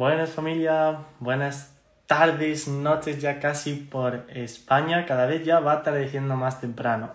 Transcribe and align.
Buenas 0.00 0.30
familia, 0.30 1.00
buenas 1.18 1.76
tardes, 2.06 2.68
noches 2.68 3.20
ya 3.20 3.38
casi 3.38 3.74
por 3.74 4.24
España, 4.30 5.04
cada 5.04 5.26
vez 5.26 5.44
ya 5.44 5.60
va 5.60 5.72
atardeciendo 5.72 6.36
más 6.36 6.58
temprano. 6.58 7.10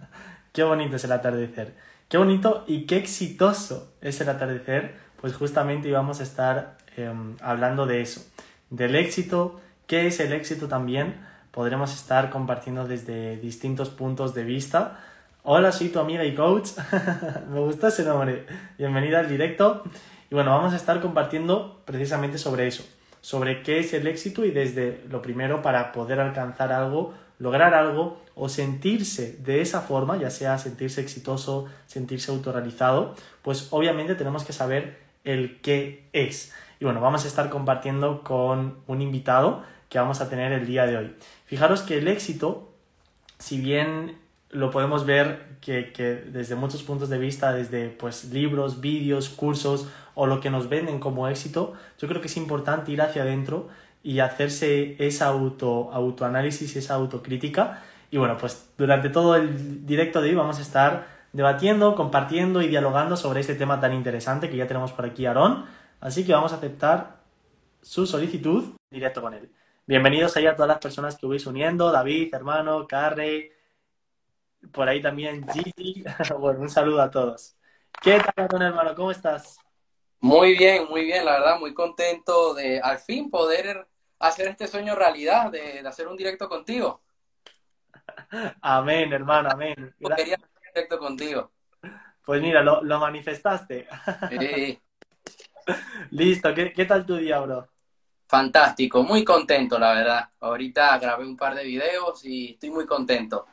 qué 0.54 0.62
bonito 0.62 0.96
es 0.96 1.04
el 1.04 1.12
atardecer, 1.12 1.74
qué 2.08 2.16
bonito 2.16 2.64
y 2.66 2.86
qué 2.86 2.96
exitoso 2.96 3.92
es 4.00 4.18
el 4.22 4.30
atardecer, 4.30 4.94
pues 5.20 5.34
justamente 5.34 5.88
íbamos 5.88 6.20
a 6.20 6.22
estar 6.22 6.78
em, 6.96 7.36
hablando 7.42 7.84
de 7.84 8.00
eso, 8.00 8.24
del 8.70 8.94
éxito, 8.94 9.60
qué 9.86 10.06
es 10.06 10.18
el 10.18 10.32
éxito 10.32 10.68
también, 10.68 11.16
podremos 11.50 11.92
estar 11.92 12.30
compartiendo 12.30 12.88
desde 12.88 13.36
distintos 13.36 13.90
puntos 13.90 14.32
de 14.32 14.44
vista. 14.44 15.00
Hola, 15.42 15.70
soy 15.70 15.90
tu 15.90 15.98
amiga 15.98 16.24
y 16.24 16.34
coach, 16.34 16.70
me 17.50 17.60
gusta 17.60 17.88
ese 17.88 18.04
nombre, 18.04 18.46
bienvenida 18.78 19.18
al 19.18 19.28
directo. 19.28 19.84
Y 20.32 20.34
bueno, 20.34 20.52
vamos 20.52 20.72
a 20.72 20.76
estar 20.76 20.98
compartiendo 21.02 21.82
precisamente 21.84 22.38
sobre 22.38 22.66
eso, 22.66 22.82
sobre 23.20 23.62
qué 23.62 23.80
es 23.80 23.92
el 23.92 24.06
éxito 24.06 24.46
y 24.46 24.50
desde 24.50 25.04
lo 25.10 25.20
primero 25.20 25.60
para 25.60 25.92
poder 25.92 26.20
alcanzar 26.20 26.72
algo, 26.72 27.12
lograr 27.38 27.74
algo 27.74 28.18
o 28.34 28.48
sentirse 28.48 29.36
de 29.44 29.60
esa 29.60 29.82
forma, 29.82 30.16
ya 30.16 30.30
sea 30.30 30.56
sentirse 30.56 31.02
exitoso, 31.02 31.66
sentirse 31.84 32.30
autorrealizado, 32.30 33.14
pues 33.42 33.68
obviamente 33.72 34.14
tenemos 34.14 34.42
que 34.44 34.54
saber 34.54 35.00
el 35.24 35.60
qué 35.60 36.08
es. 36.14 36.54
Y 36.80 36.86
bueno, 36.86 37.02
vamos 37.02 37.26
a 37.26 37.28
estar 37.28 37.50
compartiendo 37.50 38.24
con 38.24 38.78
un 38.86 39.02
invitado 39.02 39.62
que 39.90 39.98
vamos 39.98 40.22
a 40.22 40.30
tener 40.30 40.50
el 40.52 40.66
día 40.66 40.86
de 40.86 40.96
hoy. 40.96 41.14
Fijaros 41.44 41.82
que 41.82 41.98
el 41.98 42.08
éxito, 42.08 42.72
si 43.38 43.60
bien 43.60 44.16
lo 44.52 44.70
podemos 44.70 45.06
ver 45.06 45.56
que, 45.60 45.92
que, 45.92 46.14
desde 46.14 46.54
muchos 46.54 46.82
puntos 46.82 47.08
de 47.08 47.18
vista, 47.18 47.52
desde 47.52 47.88
pues 47.88 48.26
libros, 48.26 48.80
vídeos, 48.80 49.30
cursos 49.30 49.88
o 50.14 50.26
lo 50.26 50.40
que 50.40 50.50
nos 50.50 50.68
venden 50.68 51.00
como 51.00 51.26
éxito, 51.26 51.72
yo 51.98 52.06
creo 52.06 52.20
que 52.20 52.26
es 52.26 52.36
importante 52.36 52.92
ir 52.92 53.00
hacia 53.00 53.22
adentro 53.22 53.68
y 54.02 54.20
hacerse 54.20 54.96
esa 55.04 55.28
auto, 55.28 55.90
autoanálisis, 55.92 56.76
esa 56.76 56.94
autocrítica. 56.94 57.82
Y 58.10 58.18
bueno, 58.18 58.36
pues 58.36 58.70
durante 58.76 59.08
todo 59.08 59.36
el 59.36 59.86
directo 59.86 60.20
de 60.20 60.30
hoy 60.30 60.34
vamos 60.34 60.58
a 60.58 60.62
estar 60.62 61.06
debatiendo, 61.32 61.94
compartiendo 61.94 62.60
y 62.60 62.68
dialogando 62.68 63.16
sobre 63.16 63.40
este 63.40 63.54
tema 63.54 63.80
tan 63.80 63.94
interesante 63.94 64.50
que 64.50 64.56
ya 64.58 64.66
tenemos 64.66 64.92
por 64.92 65.06
aquí 65.06 65.24
Aarón. 65.24 65.64
Así 66.00 66.26
que 66.26 66.32
vamos 66.32 66.52
a 66.52 66.56
aceptar 66.56 67.22
su 67.80 68.06
solicitud 68.06 68.74
directo 68.90 69.22
con 69.22 69.32
él. 69.32 69.50
Bienvenidos 69.86 70.36
ahí 70.36 70.46
a 70.46 70.54
todas 70.54 70.68
las 70.68 70.78
personas 70.78 71.16
que 71.16 71.26
vais 71.26 71.46
uniendo, 71.46 71.90
David, 71.90 72.34
hermano, 72.34 72.86
Carrey, 72.86 73.50
por 74.70 74.88
ahí 74.88 75.02
también 75.02 75.46
Gigi. 75.48 76.04
bueno, 76.38 76.60
un 76.60 76.70
saludo 76.70 77.02
a 77.02 77.10
todos. 77.10 77.56
¿Qué 78.00 78.20
tal, 78.34 78.62
hermano? 78.62 78.94
¿Cómo 78.94 79.10
estás? 79.10 79.58
Muy 80.20 80.56
bien, 80.56 80.86
muy 80.88 81.04
bien, 81.04 81.24
la 81.24 81.32
verdad, 81.32 81.58
muy 81.58 81.74
contento 81.74 82.54
de 82.54 82.80
al 82.80 82.98
fin 82.98 83.28
poder 83.28 83.88
hacer 84.20 84.48
este 84.48 84.68
sueño 84.68 84.94
realidad, 84.94 85.50
de, 85.50 85.80
hacer 85.80 86.06
un 86.06 86.16
directo 86.16 86.48
contigo. 86.48 87.02
Amén, 88.62 89.12
hermano, 89.12 89.50
amén. 89.50 89.94
Quería 90.16 90.36
hacer 90.36 90.48
un 90.48 90.72
directo 90.74 90.98
contigo. 90.98 91.50
Pues 92.24 92.40
mira, 92.40 92.62
lo, 92.62 92.82
manifestaste. 93.00 93.88
Sí. 94.30 94.80
Listo, 96.10 96.54
¿Qué, 96.54 96.72
¿qué 96.72 96.84
tal 96.84 97.04
tu 97.04 97.16
día, 97.16 97.40
bro? 97.40 97.68
Fantástico, 98.28 99.02
muy 99.02 99.24
contento, 99.24 99.78
la 99.78 99.92
verdad. 99.92 100.28
Ahorita 100.40 100.98
grabé 100.98 101.26
un 101.26 101.36
par 101.36 101.54
de 101.54 101.64
videos 101.64 102.24
y 102.24 102.52
estoy 102.52 102.70
muy 102.70 102.86
contento. 102.86 103.46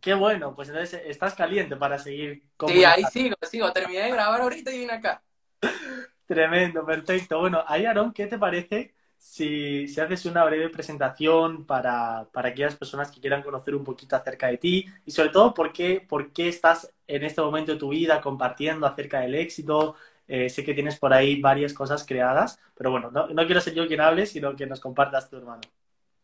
Qué 0.00 0.14
bueno, 0.14 0.54
pues 0.54 0.68
entonces 0.68 1.02
estás 1.06 1.34
caliente 1.34 1.76
para 1.76 1.98
seguir. 1.98 2.42
Sí, 2.66 2.84
ahí 2.84 3.04
sigo, 3.04 3.36
sigo. 3.42 3.72
Terminé 3.72 4.02
de 4.02 4.10
grabar 4.10 4.40
ahorita 4.40 4.70
y 4.70 4.78
vine 4.80 4.92
acá. 4.92 5.22
Tremendo, 6.26 6.84
perfecto. 6.84 7.40
Bueno, 7.40 7.64
ahí, 7.66 7.86
Aaron, 7.86 8.12
¿qué 8.12 8.26
te 8.26 8.38
parece 8.38 8.94
si, 9.16 9.88
si 9.88 10.00
haces 10.00 10.26
una 10.26 10.44
breve 10.44 10.68
presentación 10.68 11.64
para, 11.64 12.28
para, 12.32 12.50
aquellas 12.50 12.76
personas 12.76 13.10
que 13.10 13.20
quieran 13.20 13.42
conocer 13.42 13.74
un 13.74 13.82
poquito 13.82 14.14
acerca 14.14 14.48
de 14.48 14.58
ti 14.58 14.86
y 15.06 15.10
sobre 15.10 15.30
todo 15.30 15.54
por 15.54 15.72
qué, 15.72 16.04
por 16.06 16.32
qué 16.32 16.48
estás 16.48 16.92
en 17.06 17.24
este 17.24 17.40
momento 17.40 17.72
de 17.72 17.78
tu 17.78 17.88
vida 17.88 18.20
compartiendo 18.20 18.86
acerca 18.86 19.20
del 19.20 19.34
éxito? 19.34 19.96
Eh, 20.28 20.50
sé 20.50 20.62
que 20.62 20.74
tienes 20.74 20.98
por 20.98 21.14
ahí 21.14 21.40
varias 21.40 21.72
cosas 21.72 22.04
creadas, 22.04 22.60
pero 22.76 22.90
bueno, 22.90 23.10
no, 23.10 23.28
no 23.28 23.46
quiero 23.46 23.62
ser 23.62 23.74
yo 23.74 23.88
quien 23.88 24.02
hable, 24.02 24.26
sino 24.26 24.54
que 24.54 24.66
nos 24.66 24.80
compartas 24.80 25.30
tu 25.30 25.38
hermano. 25.38 25.62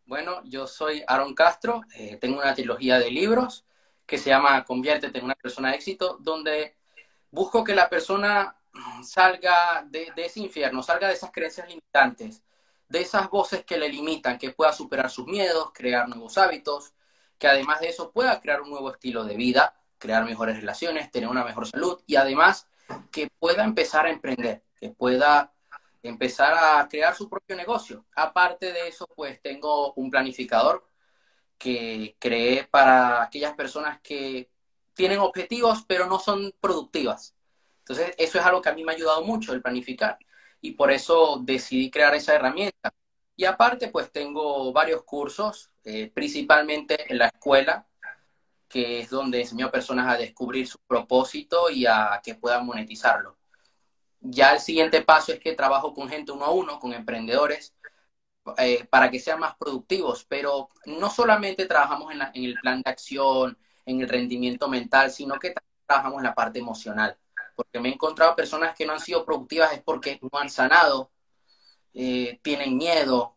Bueno, 0.06 0.42
yo 0.44 0.66
soy 0.66 1.02
Aaron 1.06 1.34
Castro, 1.34 1.82
eh, 1.96 2.18
tengo 2.20 2.38
una 2.38 2.54
trilogía 2.54 2.98
de 2.98 3.10
libros 3.10 3.64
que 4.04 4.18
se 4.18 4.28
llama 4.28 4.62
Conviértete 4.64 5.18
en 5.18 5.24
una 5.24 5.34
persona 5.34 5.70
de 5.70 5.76
éxito, 5.76 6.18
donde 6.20 6.76
busco 7.30 7.64
que 7.64 7.74
la 7.74 7.88
persona 7.88 8.54
salga 9.02 9.82
de, 9.88 10.12
ese 10.16 10.40
infierno, 10.40 10.82
salga 10.82 11.08
de 11.08 11.14
esas 11.14 11.30
creencias 11.30 11.68
limitantes, 11.68 12.42
de 12.86 13.00
esas 13.00 13.30
voces 13.30 13.64
que 13.64 13.78
le 13.78 13.88
limitan, 13.88 14.36
que 14.36 14.50
pueda 14.50 14.72
superar 14.74 15.08
sus 15.08 15.26
miedos, 15.26 15.70
crear 15.72 16.06
nuevos 16.06 16.36
hábitos, 16.36 16.92
que 17.38 17.48
además 17.48 17.80
de 17.80 17.88
eso 17.88 18.10
pueda 18.12 18.40
crear 18.40 18.60
un 18.60 18.70
nuevo 18.70 18.90
estilo 18.92 19.24
de 19.24 19.36
vida, 19.36 19.74
crear 19.96 20.24
mejores 20.26 20.56
relaciones, 20.56 21.10
tener 21.10 21.30
una 21.30 21.44
mejor 21.44 21.66
salud 21.66 22.02
y 22.06 22.16
además 22.16 22.68
que 23.10 23.28
pueda 23.38 23.64
empezar 23.64 24.04
a 24.04 24.10
emprender, 24.10 24.62
que 24.76 24.90
pueda 24.90 25.53
empezar 26.08 26.54
a 26.54 26.88
crear 26.88 27.14
su 27.14 27.28
propio 27.28 27.56
negocio. 27.56 28.04
Aparte 28.14 28.72
de 28.72 28.88
eso, 28.88 29.06
pues 29.16 29.40
tengo 29.42 29.94
un 29.94 30.10
planificador 30.10 30.86
que 31.58 32.16
creé 32.18 32.64
para 32.64 33.22
aquellas 33.22 33.54
personas 33.54 34.00
que 34.02 34.50
tienen 34.94 35.18
objetivos 35.20 35.84
pero 35.86 36.06
no 36.06 36.18
son 36.18 36.52
productivas. 36.60 37.34
Entonces, 37.80 38.14
eso 38.18 38.38
es 38.38 38.44
algo 38.44 38.62
que 38.62 38.70
a 38.70 38.74
mí 38.74 38.84
me 38.84 38.92
ha 38.92 38.94
ayudado 38.96 39.24
mucho, 39.24 39.52
el 39.52 39.62
planificar. 39.62 40.18
Y 40.60 40.72
por 40.72 40.90
eso 40.90 41.40
decidí 41.42 41.90
crear 41.90 42.14
esa 42.14 42.34
herramienta. 42.34 42.94
Y 43.36 43.44
aparte, 43.44 43.88
pues 43.88 44.10
tengo 44.12 44.72
varios 44.72 45.04
cursos, 45.04 45.70
eh, 45.84 46.10
principalmente 46.14 47.10
en 47.12 47.18
la 47.18 47.26
escuela, 47.28 47.86
que 48.68 49.00
es 49.00 49.10
donde 49.10 49.40
enseño 49.40 49.66
a 49.66 49.70
personas 49.72 50.08
a 50.08 50.18
descubrir 50.18 50.66
su 50.66 50.78
propósito 50.86 51.70
y 51.70 51.86
a 51.86 52.20
que 52.24 52.34
puedan 52.34 52.66
monetizarlo. 52.66 53.36
Ya 54.26 54.54
el 54.54 54.60
siguiente 54.60 55.02
paso 55.02 55.32
es 55.32 55.40
que 55.40 55.52
trabajo 55.54 55.92
con 55.92 56.08
gente 56.08 56.32
uno 56.32 56.46
a 56.46 56.50
uno, 56.50 56.80
con 56.80 56.94
emprendedores, 56.94 57.74
eh, 58.58 58.86
para 58.90 59.10
que 59.10 59.20
sean 59.20 59.40
más 59.40 59.54
productivos, 59.56 60.24
pero 60.26 60.70
no 60.86 61.10
solamente 61.10 61.66
trabajamos 61.66 62.12
en, 62.12 62.22
en, 62.22 62.44
el 62.44 62.54
plan 62.60 62.80
de 62.82 62.90
acción, 62.90 63.58
en 63.86 64.00
el 64.00 64.08
rendimiento 64.08 64.68
mental, 64.68 65.10
sino 65.10 65.38
que 65.38 65.54
trabajamos 65.86 66.18
en 66.18 66.24
la 66.24 66.34
parte 66.34 66.58
emocional, 66.58 67.18
porque 67.54 67.80
me 67.80 67.90
he 67.90 67.92
encontrado 67.92 68.34
personas 68.34 68.74
que 68.74 68.86
no 68.86 68.94
han 68.94 69.00
sido 69.00 69.24
productivas 69.26 69.72
es 69.72 69.82
porque 69.82 70.18
no 70.22 70.38
han 70.38 70.48
sanado, 70.50 71.10
eh, 71.92 72.38
tienen 72.42 72.76
miedo, 72.76 73.36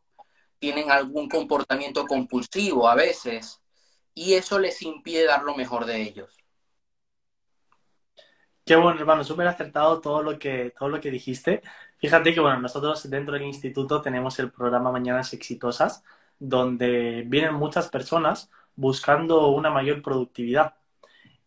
tienen 0.59 0.90
algún 0.92 1.30
comportamiento 1.30 2.06
compulsivo 2.06 2.88
a 2.88 2.96
veces, 2.96 3.62
y 4.14 4.36
eso 4.36 4.58
les 4.58 4.81
impide 4.81 5.25
dar 5.25 5.44
lo 5.44 5.56
mejor 5.56 5.86
de 5.86 6.02
ellos. 6.02 6.37
Qué 8.68 8.76
bueno, 8.76 9.00
hermano, 9.00 9.24
súper 9.24 9.48
acertado 9.48 10.02
todo 10.02 10.22
lo 10.22 10.38
que, 10.38 10.74
todo 10.78 10.90
lo 10.90 11.00
que 11.00 11.10
dijiste. 11.10 11.62
Fíjate 12.00 12.34
que, 12.34 12.42
bueno, 12.42 12.60
nosotros 12.60 13.10
dentro 13.10 13.34
del 13.34 13.44
instituto 13.44 14.02
tenemos 14.02 14.38
el 14.40 14.52
programa 14.52 14.92
Mañanas 14.92 15.32
Exitosas, 15.34 16.04
donde 16.38 17.24
vienen 17.28 17.54
muchas 17.54 17.88
personas 17.88 18.52
buscando 18.76 19.48
una 19.52 19.70
mayor 19.70 20.02
productividad. 20.02 20.76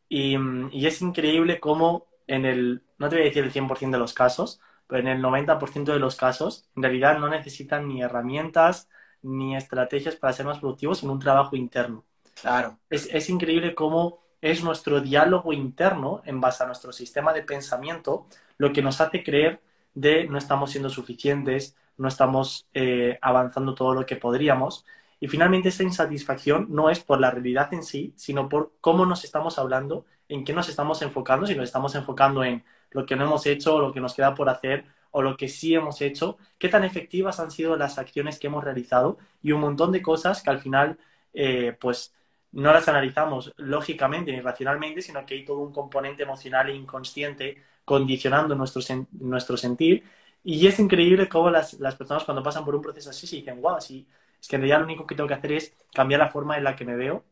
Y, 0.09 0.37
y 0.73 0.87
es 0.87 1.03
increíble 1.03 1.61
cómo 1.61 2.07
en 2.27 2.47
el, 2.47 2.85
no 2.97 3.11
te 3.11 3.17
voy 3.17 3.25
a 3.25 3.29
decir 3.29 3.45
el 3.45 3.53
100% 3.53 3.91
de 3.91 3.99
los 3.99 4.15
casos, 4.15 4.61
pero 4.87 5.03
en 5.03 5.09
el 5.09 5.21
90% 5.21 5.93
de 5.93 5.99
los 5.99 6.17
casos, 6.17 6.71
en 6.75 6.83
realidad 6.85 7.19
no 7.19 7.29
necesitan 7.29 7.87
ni 7.87 8.01
herramientas 8.03 8.89
ni 9.21 9.57
estrategias 9.57 10.17
para 10.17 10.33
ser 10.33 10.47
más 10.47 10.61
productivos, 10.61 11.01
sino 11.01 11.13
un 11.13 11.19
trabajo 11.19 11.55
interno. 11.55 12.07
Claro. 12.41 12.79
Es, 12.89 13.11
es 13.13 13.29
increíble 13.29 13.75
cómo 13.75 14.20
es 14.41 14.65
nuestro 14.65 15.01
diálogo 15.01 15.53
interno 15.53 16.23
en 16.25 16.41
base 16.41 16.63
a 16.63 16.67
nuestro 16.67 16.93
sistema 16.93 17.33
de 17.33 17.43
pensamiento 17.43 18.27
lo 18.59 18.73
que 18.73 18.83
nos 18.83 19.01
hace 19.01 19.23
creer 19.23 19.61
de 19.95 20.27
no 20.27 20.39
estamos 20.39 20.71
siendo 20.71 20.89
suficientes, 20.89 21.77
no 21.97 22.09
estamos 22.09 22.67
eh, 22.75 23.19
avanzando 23.21 23.75
todo 23.75 23.95
lo 23.95 24.07
que 24.07 24.17
podríamos. 24.17 24.85
Y 25.19 25.29
finalmente 25.29 25.69
esa 25.69 25.83
insatisfacción 25.83 26.67
no 26.71 26.91
es 26.91 27.01
por 27.01 27.21
la 27.21 27.31
realidad 27.31 27.73
en 27.75 27.83
sí, 27.83 28.13
sino 28.17 28.49
por 28.49 28.73
cómo 28.81 29.05
nos 29.05 29.25
estamos 29.25 29.59
hablando, 29.59 30.07
en 30.29 30.45
qué 30.45 30.53
nos 30.53 30.69
estamos 30.69 31.03
enfocando, 31.03 31.47
si 31.47 31.55
nos 31.55 31.65
estamos 31.65 31.95
enfocando 31.95 32.43
en 32.45 32.65
lo 32.91 33.05
que 33.05 33.17
no 33.17 33.25
hemos 33.25 33.47
hecho, 33.47 33.79
lo 33.79 33.93
que 33.93 34.01
nos 34.01 34.15
queda 34.15 34.35
por 34.35 34.49
hacer 34.49 34.87
o 35.11 35.23
lo 35.23 35.37
que 35.37 35.49
sí 35.49 35.75
hemos 35.75 36.01
hecho, 36.01 36.39
qué 36.59 36.69
tan 36.69 36.85
efectivas 36.85 37.41
han 37.41 37.51
sido 37.51 37.77
las 37.77 37.99
acciones 37.99 38.39
que 38.39 38.47
hemos 38.47 38.65
realizado 38.65 39.19
y 39.43 39.53
un 39.53 39.61
montón 39.61 39.93
de 39.93 40.03
cosas 40.03 40.43
que 40.43 40.51
al 40.51 40.61
final 40.61 40.99
eh, 41.35 41.77
pues 41.81 42.15
no 42.53 42.73
las 42.73 42.89
analizamos 42.89 43.53
lógicamente 43.57 44.33
ni 44.33 44.41
racionalmente, 44.41 45.03
sino 45.03 45.25
que 45.25 45.35
hay 45.35 45.45
todo 45.45 45.59
un 45.59 45.73
componente 45.73 46.23
emocional 46.23 46.69
e 46.69 46.75
inconsciente 46.75 47.63
condicionando 47.85 48.55
nuestro, 48.55 48.83
nuestro 49.13 49.57
sentir. 49.57 50.05
Y 50.43 50.67
es 50.67 50.79
increíble 50.79 51.29
cómo 51.29 51.51
las, 51.51 51.75
las, 51.75 51.95
personas 51.97 52.25
cuando 52.25 52.43
pasan 52.43 52.65
por 52.65 52.75
un 52.75 52.83
proceso 52.83 53.11
así 53.11 53.27
se 53.27 53.37
dicen, 53.37 53.61
wow, 53.61 53.81
sí, 53.81 54.07
es 54.41 54.49
que 54.49 54.57
en 54.57 54.63
realidad 54.63 54.79
lo 54.79 54.85
único 54.87 55.07
que 55.07 55.15
tengo 55.15 55.29
que 55.29 55.35
hacer 55.35 55.53
es 55.53 55.77
cambiar 55.93 56.21
la 56.21 56.31
forma 56.31 56.57
en 56.57 56.65
la 56.65 56.75
que 56.77 56.85
me 56.85 56.97
veo, 56.97 57.25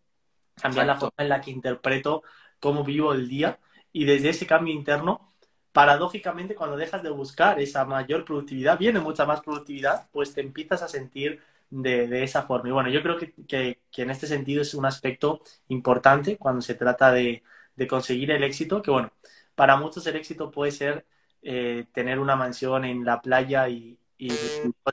cambiar 0.60 0.86
la 0.86 0.96
forma 0.96 1.14
en 1.18 1.28
la 1.30 1.40
que 1.40 1.50
interpreto 1.50 2.22
cómo 2.60 2.84
vivo 2.84 3.12
el 3.12 3.28
día. 3.28 3.58
Y 3.92 4.04
desde 4.04 4.30
ese 4.30 4.46
cambio 4.46 4.74
interno 4.74 5.32
paradójicamente 5.72 6.54
cuando 6.54 6.76
dejas 6.76 7.02
de 7.02 7.10
buscar 7.10 7.60
esa 7.60 7.84
mayor 7.84 8.24
productividad, 8.24 8.78
viene 8.78 9.00
mucha 9.00 9.24
más 9.26 9.40
productividad, 9.40 10.08
pues 10.12 10.34
te 10.34 10.40
empiezas 10.40 10.82
a 10.82 10.88
sentir 10.88 11.40
de, 11.70 12.22
esa 12.22 12.42
forma. 12.42 12.68
Y 12.68 12.72
bueno, 12.72 12.90
yo 12.90 13.02
creo 13.02 13.16
que, 13.18 13.80
en 13.96 14.10
este 14.10 14.26
sentido 14.26 14.62
es 14.62 14.74
un 14.74 14.86
aspecto 14.86 15.40
importante 15.68 16.36
cuando 16.36 16.62
se 16.62 16.74
trata 16.74 17.12
de, 17.12 17.42
conseguir 17.88 18.30
el 18.32 18.42
éxito, 18.42 18.82
que 18.82 18.90
bueno, 18.90 19.12
para 19.54 19.76
muchos 19.76 20.06
el 20.06 20.16
éxito 20.16 20.50
puede 20.50 20.72
ser 20.72 21.06
eh, 21.42 21.86
tener 21.92 22.18
una 22.18 22.36
mansión 22.36 22.84
en 22.84 23.04
la 23.04 23.22
playa 23.22 23.68
y, 23.68 23.98
y 24.18 24.32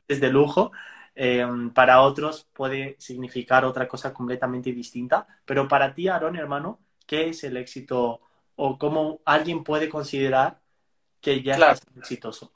de 0.08 0.30
lujo, 0.30 0.72
Em, 1.18 1.72
para 1.74 2.02
otros 2.02 2.46
puede 2.52 2.98
significar 3.00 3.64
otra 3.64 3.88
cosa 3.88 4.14
completamente 4.14 4.74
distinta, 4.74 5.26
pero 5.46 5.66
para 5.66 5.94
ti, 5.94 6.10
Aaron, 6.10 6.36
hermano, 6.36 6.80
¿qué 7.08 7.30
es 7.30 7.46
el 7.46 7.56
éxito 7.56 8.20
o 8.58 8.78
cómo 8.78 9.22
alguien 9.24 9.64
puede 9.64 9.88
considerar 9.88 10.60
que 11.22 11.42
ya 11.42 11.56
es 11.72 11.82
exitoso? 11.96 12.52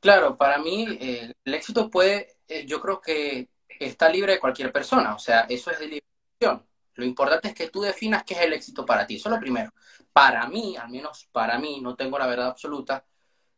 Claro, 0.00 0.36
para 0.36 0.58
mí 0.58 0.86
eh, 1.00 1.32
el 1.44 1.54
éxito 1.54 1.90
puede, 1.90 2.36
eh, 2.46 2.64
yo 2.66 2.80
creo 2.80 3.00
que 3.00 3.48
está 3.68 4.08
libre 4.08 4.32
de 4.32 4.40
cualquier 4.40 4.72
persona, 4.72 5.14
o 5.14 5.18
sea, 5.18 5.40
eso 5.48 5.70
es 5.70 5.78
de 5.80 5.86
liberación. 5.86 6.66
Lo 6.94 7.04
importante 7.04 7.48
es 7.48 7.54
que 7.54 7.68
tú 7.68 7.80
definas 7.82 8.22
qué 8.24 8.34
es 8.34 8.40
el 8.42 8.52
éxito 8.52 8.84
para 8.86 9.06
ti, 9.06 9.16
eso 9.16 9.28
es 9.28 9.34
lo 9.34 9.40
primero. 9.40 9.72
Para 10.12 10.46
mí, 10.48 10.76
al 10.76 10.88
menos 10.90 11.28
para 11.32 11.58
mí, 11.58 11.80
no 11.80 11.96
tengo 11.96 12.18
la 12.18 12.26
verdad 12.26 12.48
absoluta, 12.48 13.04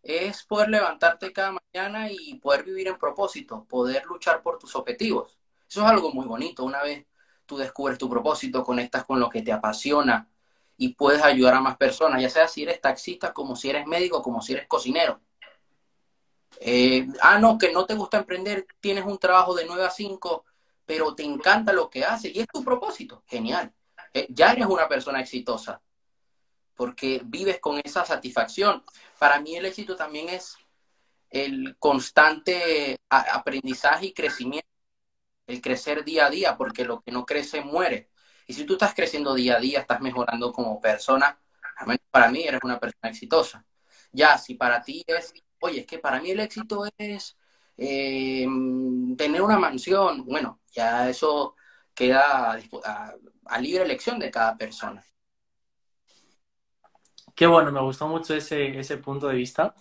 es 0.02 0.44
poder 0.44 0.70
levantarte 0.70 1.32
cada 1.32 1.52
mañana 1.52 2.10
y 2.10 2.34
poder 2.36 2.64
vivir 2.64 2.88
en 2.88 2.98
propósito, 2.98 3.66
poder 3.68 4.04
luchar 4.06 4.42
por 4.42 4.58
tus 4.58 4.74
objetivos. 4.76 5.38
Eso 5.68 5.82
es 5.82 5.86
algo 5.86 6.12
muy 6.12 6.26
bonito. 6.26 6.64
Una 6.64 6.82
vez 6.82 7.06
tú 7.46 7.58
descubres 7.58 7.98
tu 7.98 8.08
propósito, 8.08 8.64
conectas 8.64 9.04
con 9.04 9.20
lo 9.20 9.28
que 9.28 9.42
te 9.42 9.52
apasiona 9.52 10.28
y 10.76 10.94
puedes 10.94 11.22
ayudar 11.22 11.54
a 11.54 11.60
más 11.60 11.76
personas, 11.76 12.22
ya 12.22 12.30
sea 12.30 12.48
si 12.48 12.62
eres 12.62 12.80
taxista, 12.80 13.32
como 13.34 13.56
si 13.56 13.70
eres 13.70 13.86
médico, 13.86 14.22
como 14.22 14.40
si 14.42 14.54
eres 14.54 14.66
cocinero. 14.66 15.20
Eh, 16.58 17.06
ah, 17.22 17.38
no, 17.38 17.58
que 17.58 17.72
no 17.72 17.86
te 17.86 17.94
gusta 17.94 18.18
emprender, 18.18 18.66
tienes 18.80 19.04
un 19.04 19.18
trabajo 19.18 19.54
de 19.54 19.64
9 19.66 19.84
a 19.84 19.90
5, 19.90 20.44
pero 20.84 21.14
te 21.14 21.22
encanta 21.22 21.72
lo 21.72 21.88
que 21.88 22.04
haces 22.04 22.34
y 22.34 22.40
es 22.40 22.48
tu 22.48 22.64
propósito. 22.64 23.22
Genial. 23.26 23.72
Eh, 24.12 24.26
ya 24.30 24.52
eres 24.52 24.66
una 24.66 24.88
persona 24.88 25.20
exitosa 25.20 25.80
porque 26.80 27.20
vives 27.24 27.60
con 27.60 27.78
esa 27.84 28.06
satisfacción. 28.06 28.82
Para 29.18 29.38
mí 29.38 29.54
el 29.54 29.66
éxito 29.66 29.96
también 29.96 30.30
es 30.30 30.56
el 31.28 31.76
constante 31.78 32.96
aprendizaje 33.10 34.06
y 34.06 34.14
crecimiento, 34.14 34.66
el 35.46 35.60
crecer 35.60 36.04
día 36.04 36.24
a 36.24 36.30
día, 36.30 36.56
porque 36.56 36.86
lo 36.86 37.02
que 37.02 37.12
no 37.12 37.26
crece 37.26 37.60
muere. 37.60 38.08
Y 38.46 38.54
si 38.54 38.64
tú 38.64 38.72
estás 38.74 38.94
creciendo 38.94 39.34
día 39.34 39.56
a 39.56 39.60
día, 39.60 39.80
estás 39.80 40.00
mejorando 40.00 40.54
como 40.54 40.80
persona, 40.80 41.38
para 42.10 42.30
mí 42.30 42.44
eres 42.44 42.60
una 42.64 42.80
persona 42.80 43.10
exitosa. 43.10 43.64
Ya, 44.10 44.38
si 44.38 44.54
para 44.54 44.82
ti 44.82 45.04
es, 45.06 45.34
oye, 45.60 45.80
es 45.80 45.86
que 45.86 45.98
para 45.98 46.20
mí 46.20 46.30
el 46.30 46.40
éxito 46.40 46.84
es 46.98 47.36
eh, 47.76 48.46
tener 49.16 49.42
una 49.42 49.58
mansión, 49.58 50.24
bueno, 50.26 50.60
ya 50.72 51.08
eso 51.08 51.56
queda 51.94 52.58
a 53.46 53.60
libre 53.60 53.84
elección 53.84 54.18
de 54.18 54.30
cada 54.30 54.56
persona. 54.56 55.04
Qué 57.34 57.46
bueno, 57.46 57.72
me 57.72 57.80
gustó 57.80 58.06
mucho 58.06 58.34
ese, 58.34 58.78
ese 58.78 58.98
punto 58.98 59.28
de 59.28 59.36
vista. 59.36 59.74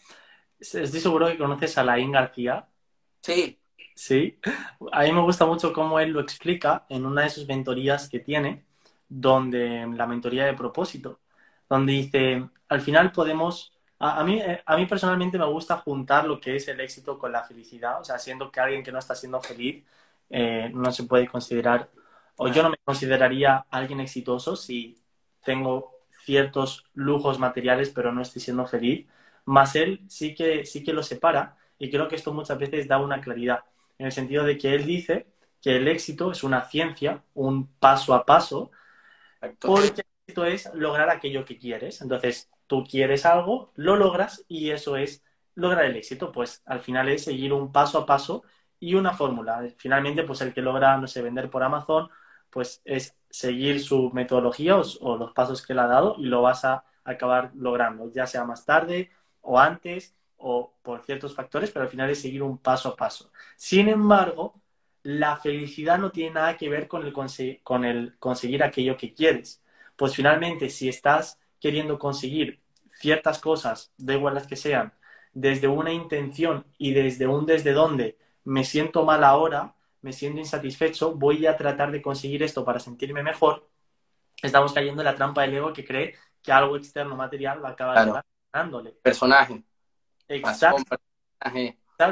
Estoy 0.59 0.87
seguro 0.99 1.27
que 1.27 1.37
conoces 1.37 1.77
a 1.77 1.83
Laín 1.83 2.11
García. 2.11 2.67
Sí. 3.21 3.59
Sí. 3.95 4.39
A 4.93 5.03
mí 5.03 5.11
me 5.11 5.21
gusta 5.21 5.45
mucho 5.45 5.73
cómo 5.73 5.99
él 5.99 6.11
lo 6.11 6.21
explica 6.21 6.85
en 6.89 7.05
una 7.05 7.23
de 7.23 7.29
sus 7.29 7.47
mentorías 7.47 8.07
que 8.09 8.19
tiene, 8.19 8.65
donde 9.09 9.85
la 9.93 10.07
mentoría 10.07 10.45
de 10.45 10.53
propósito, 10.53 11.19
donde 11.67 11.93
dice, 11.93 12.49
al 12.69 12.81
final 12.81 13.11
podemos, 13.11 13.73
a, 13.99 14.23
mí, 14.23 14.41
a 14.65 14.77
mí 14.77 14.85
personalmente 14.85 15.37
me 15.37 15.45
gusta 15.45 15.77
juntar 15.77 16.25
lo 16.25 16.39
que 16.39 16.55
es 16.55 16.67
el 16.67 16.79
éxito 16.79 17.19
con 17.19 17.31
la 17.31 17.43
felicidad, 17.43 17.99
o 17.99 18.03
sea, 18.03 18.17
siendo 18.17 18.51
que 18.51 18.59
alguien 18.59 18.83
que 18.83 18.91
no 18.91 18.99
está 18.99 19.15
siendo 19.15 19.41
feliz 19.41 19.83
eh, 20.29 20.71
no 20.73 20.91
se 20.91 21.03
puede 21.03 21.27
considerar, 21.27 21.89
o 22.37 22.47
yo 22.47 22.63
no 22.63 22.69
me 22.69 22.77
consideraría 22.83 23.65
alguien 23.69 23.99
exitoso 23.99 24.55
si 24.55 24.97
tengo 25.43 25.91
ciertos 26.25 26.85
lujos 26.93 27.39
materiales, 27.39 27.89
pero 27.89 28.11
no 28.11 28.21
estoy 28.21 28.41
siendo 28.41 28.65
feliz, 28.65 29.07
más 29.45 29.75
él 29.75 30.01
sí 30.07 30.33
que, 30.35 30.65
sí 30.65 30.83
que 30.83 30.93
lo 30.93 31.03
separa 31.03 31.57
y 31.77 31.89
creo 31.89 32.07
que 32.07 32.15
esto 32.15 32.33
muchas 32.33 32.57
veces 32.57 32.87
da 32.87 32.99
una 32.99 33.21
claridad, 33.21 33.63
en 33.97 34.05
el 34.07 34.11
sentido 34.11 34.43
de 34.45 34.57
que 34.57 34.75
él 34.75 34.85
dice 34.85 35.27
que 35.61 35.77
el 35.77 35.87
éxito 35.87 36.31
es 36.31 36.43
una 36.43 36.63
ciencia, 36.63 37.23
un 37.33 37.67
paso 37.67 38.13
a 38.13 38.25
paso, 38.25 38.71
porque 39.59 40.01
el 40.01 40.05
éxito 40.27 40.45
es 40.45 40.73
lograr 40.73 41.09
aquello 41.09 41.45
que 41.45 41.57
quieres. 41.57 42.01
Entonces, 42.01 42.49
tú 42.69 42.85
quieres 42.85 43.25
algo, 43.25 43.71
lo 43.75 43.97
logras 43.97 44.45
y 44.47 44.69
eso 44.69 44.95
es 44.95 45.23
lograr 45.55 45.85
el 45.85 45.97
éxito. 45.97 46.31
Pues 46.31 46.61
al 46.65 46.79
final 46.81 47.09
es 47.09 47.23
seguir 47.25 47.51
un 47.51 47.71
paso 47.71 47.97
a 47.99 48.05
paso 48.05 48.43
y 48.79 48.95
una 48.95 49.13
fórmula. 49.13 49.67
Finalmente, 49.77 50.23
pues 50.23 50.41
el 50.41 50.53
que 50.53 50.61
logra, 50.61 50.97
no 50.97 51.07
sé, 51.07 51.21
vender 51.23 51.49
por 51.49 51.63
Amazon, 51.63 52.09
pues 52.49 52.81
es 52.85 53.15
seguir 53.29 53.81
su 53.81 54.11
metodología 54.11 54.77
o, 54.77 55.17
los 55.17 55.33
pasos 55.33 55.65
que 55.65 55.73
le 55.73 55.81
ha 55.81 55.87
dado 55.87 56.15
y 56.19 56.25
lo 56.25 56.41
vas 56.43 56.63
a 56.65 56.85
acabar 57.03 57.51
logrando, 57.55 58.11
ya 58.11 58.27
sea 58.27 58.45
más 58.45 58.65
tarde 58.65 59.11
o 59.41 59.59
antes 59.59 60.15
o 60.37 60.73
por 60.83 61.03
ciertos 61.03 61.35
factores, 61.35 61.71
pero 61.71 61.83
al 61.83 61.91
final 61.91 62.09
es 62.09 62.21
seguir 62.21 62.43
un 62.43 62.59
paso 62.59 62.89
a 62.89 62.95
paso. 62.95 63.31
Sin 63.57 63.89
embargo, 63.89 64.61
la 65.03 65.37
felicidad 65.37 65.97
no 65.99 66.11
tiene 66.11 66.35
nada 66.35 66.57
que 66.57 66.69
ver 66.69 66.87
con 66.87 67.03
el, 67.05 67.13
con 67.63 67.85
el 67.85 68.17
conseguir 68.19 68.63
aquello 68.63 68.95
que 68.97 69.13
quieres. 69.13 69.61
Pues 69.95 70.15
finalmente, 70.15 70.69
si 70.69 70.87
estás 70.89 71.39
queriendo 71.59 71.99
conseguir 71.99 72.61
ciertas 72.99 73.39
cosas, 73.39 73.91
de 73.97 74.15
igual 74.15 74.35
las 74.35 74.47
que 74.47 74.55
sean, 74.55 74.93
desde 75.33 75.67
una 75.67 75.91
intención 75.91 76.65
y 76.77 76.93
desde 76.93 77.27
un 77.27 77.45
desde 77.45 77.73
dónde 77.73 78.17
me 78.43 78.63
siento 78.63 79.05
mal 79.05 79.23
ahora, 79.23 79.75
me 80.01 80.13
siento 80.13 80.39
insatisfecho, 80.39 81.13
voy 81.13 81.45
a 81.45 81.55
tratar 81.55 81.91
de 81.91 82.01
conseguir 82.01 82.43
esto 82.43 82.65
para 82.65 82.79
sentirme 82.79 83.23
mejor, 83.23 83.69
estamos 84.41 84.73
cayendo 84.73 85.01
en 85.01 85.05
la 85.05 85.15
trampa 85.15 85.41
del 85.41 85.55
ego 85.55 85.73
que 85.73 85.85
cree 85.85 86.15
que 86.41 86.51
algo 86.51 86.77
externo 86.77 87.15
material 87.15 87.63
va 87.63 87.69
a 87.69 87.71
acabar 87.71 88.23
dándole. 88.51 88.91
Personaje. 88.91 89.63
Exacto. 90.27 90.95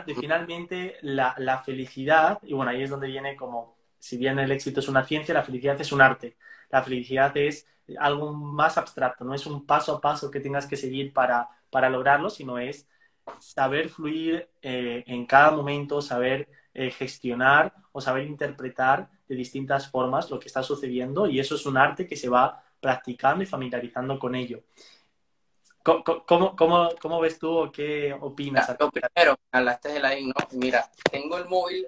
Y 0.06 0.16
finalmente 0.16 0.98
la, 1.02 1.34
la, 1.38 1.60
felicidad, 1.60 2.40
y 2.44 2.54
bueno, 2.54 2.72
ahí 2.72 2.84
es 2.84 2.90
donde 2.90 3.08
viene 3.08 3.38
como, 3.38 3.78
si 4.00 4.18
bien 4.18 4.38
el 4.38 4.52
éxito 4.52 4.82
es 4.82 4.90
una 4.90 5.06
ciencia, 5.06 5.34
la 5.34 5.44
felicidad 5.44 5.80
es 5.80 5.92
un 5.92 6.02
arte. 6.02 6.38
La 6.70 6.84
felicidad 6.84 7.36
es 7.38 7.66
algo 8.00 8.34
más 8.34 8.78
abstracto, 8.78 9.24
no 9.24 9.34
es 9.34 9.46
un 9.46 9.66
paso 9.66 9.96
a 9.96 10.02
paso 10.02 10.30
que 10.30 10.40
tengas 10.40 10.66
que 10.66 10.76
seguir 10.76 11.14
para, 11.14 11.50
para 11.70 11.90
lograrlo, 11.90 12.30
sino 12.30 12.58
es 12.58 12.88
saber 13.40 13.90
fluir 13.90 14.50
eh, 14.62 15.04
en 15.08 15.26
cada 15.26 15.52
momento, 15.52 16.02
saber 16.02 16.50
eh, 16.74 16.92
gestionar 16.92 17.74
o 17.92 18.02
saber 18.02 18.26
interpretar 18.26 19.10
de 19.28 19.36
distintas 19.36 19.90
formas 19.90 20.30
lo 20.30 20.40
que 20.40 20.48
está 20.48 20.64
sucediendo 20.64 21.28
y 21.28 21.40
eso 21.40 21.56
es 21.56 21.66
un 21.66 21.78
arte 21.78 22.08
que 22.08 22.16
se 22.16 22.30
va 22.30 22.64
practicando 22.80 23.44
y 23.44 23.48
familiarizando 23.48 24.18
con 24.20 24.36
ello. 24.36 24.64
¿Cómo, 25.84 26.56
cómo, 26.58 26.90
cómo, 27.00 27.20
ves 27.22 27.40
tú 27.40 27.50
o 27.50 27.72
qué 27.72 28.14
opinas? 28.20 28.76
Lo 28.78 28.92
primero, 28.92 29.40
hablaste 29.52 29.90
de 29.94 30.00
la 30.02 30.10
¿no? 30.20 30.34
Mira, 30.52 30.92
tengo 31.10 31.38
el 31.38 31.48
móvil 31.48 31.88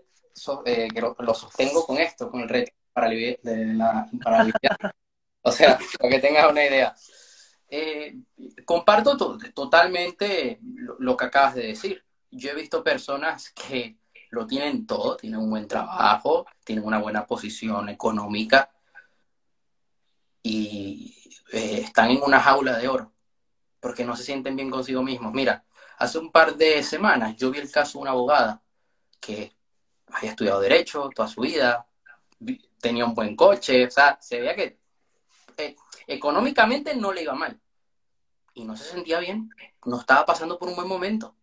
eh, 0.66 0.88
que 0.88 1.02
lo, 1.02 1.34
sostengo 1.34 1.86
con 1.86 1.98
esto, 1.98 2.32
con 2.32 2.42
el 2.42 2.48
red 2.48 2.66
para, 2.94 3.10
la, 3.12 4.10
para 4.24 4.46
o 5.42 5.52
sea, 5.52 5.78
para 6.00 6.10
que 6.10 6.20
tengas 6.20 6.52
una 6.52 6.66
idea. 6.66 6.96
Eh, 7.70 8.18
comparto 8.66 9.16
totalmente 9.54 10.60
lo, 10.98 11.16
que 11.16 11.26
acabas 11.26 11.56
de 11.56 11.68
decir. 11.68 12.04
Yo 12.32 12.52
he 12.52 12.56
visto 12.56 12.84
personas 12.84 13.52
que 13.52 13.98
lo 14.32 14.46
tienen 14.46 14.86
todo, 14.86 15.18
tienen 15.18 15.40
un 15.40 15.50
buen 15.50 15.68
trabajo, 15.68 16.46
tienen 16.64 16.86
una 16.86 17.00
buena 17.00 17.26
posición 17.26 17.90
económica 17.90 18.72
y 20.44 21.16
eh, 21.52 21.82
están 21.84 22.12
en 22.12 22.22
una 22.22 22.40
jaula 22.40 22.78
de 22.78 22.88
oro 22.88 23.12
porque 23.80 24.06
no 24.06 24.16
se 24.16 24.24
sienten 24.24 24.56
bien 24.56 24.70
consigo 24.70 25.02
mismos. 25.04 25.34
Mira, 25.34 25.66
hace 25.98 26.18
un 26.18 26.32
par 26.32 26.56
de 26.56 26.84
semanas 26.84 27.36
yo 27.38 27.52
vi 27.52 27.60
el 27.60 27.72
caso 27.72 27.98
de 27.98 28.04
una 28.04 28.12
abogada 28.12 28.62
que 29.20 29.56
había 30.08 30.32
estudiado 30.32 30.60
derecho 30.60 31.10
toda 31.14 31.28
su 31.28 31.42
vida, 31.42 31.88
tenía 32.80 33.06
un 33.06 33.14
buen 33.14 33.36
coche, 33.36 33.86
o 33.88 33.92
sea, 33.92 34.18
se 34.22 34.40
veía 34.40 34.56
que 34.56 34.80
eh, 35.60 35.76
económicamente 36.08 36.96
no 36.96 37.14
le 37.14 37.24
iba 37.24 37.36
mal 37.36 37.60
y 38.54 38.66
no 38.66 38.76
se 38.76 38.86
sentía 38.86 39.20
bien, 39.20 39.50
no 39.86 40.00
estaba 40.00 40.26
pasando 40.26 40.58
por 40.58 40.70
un 40.70 40.76
buen 40.76 40.88
momento. 40.88 41.36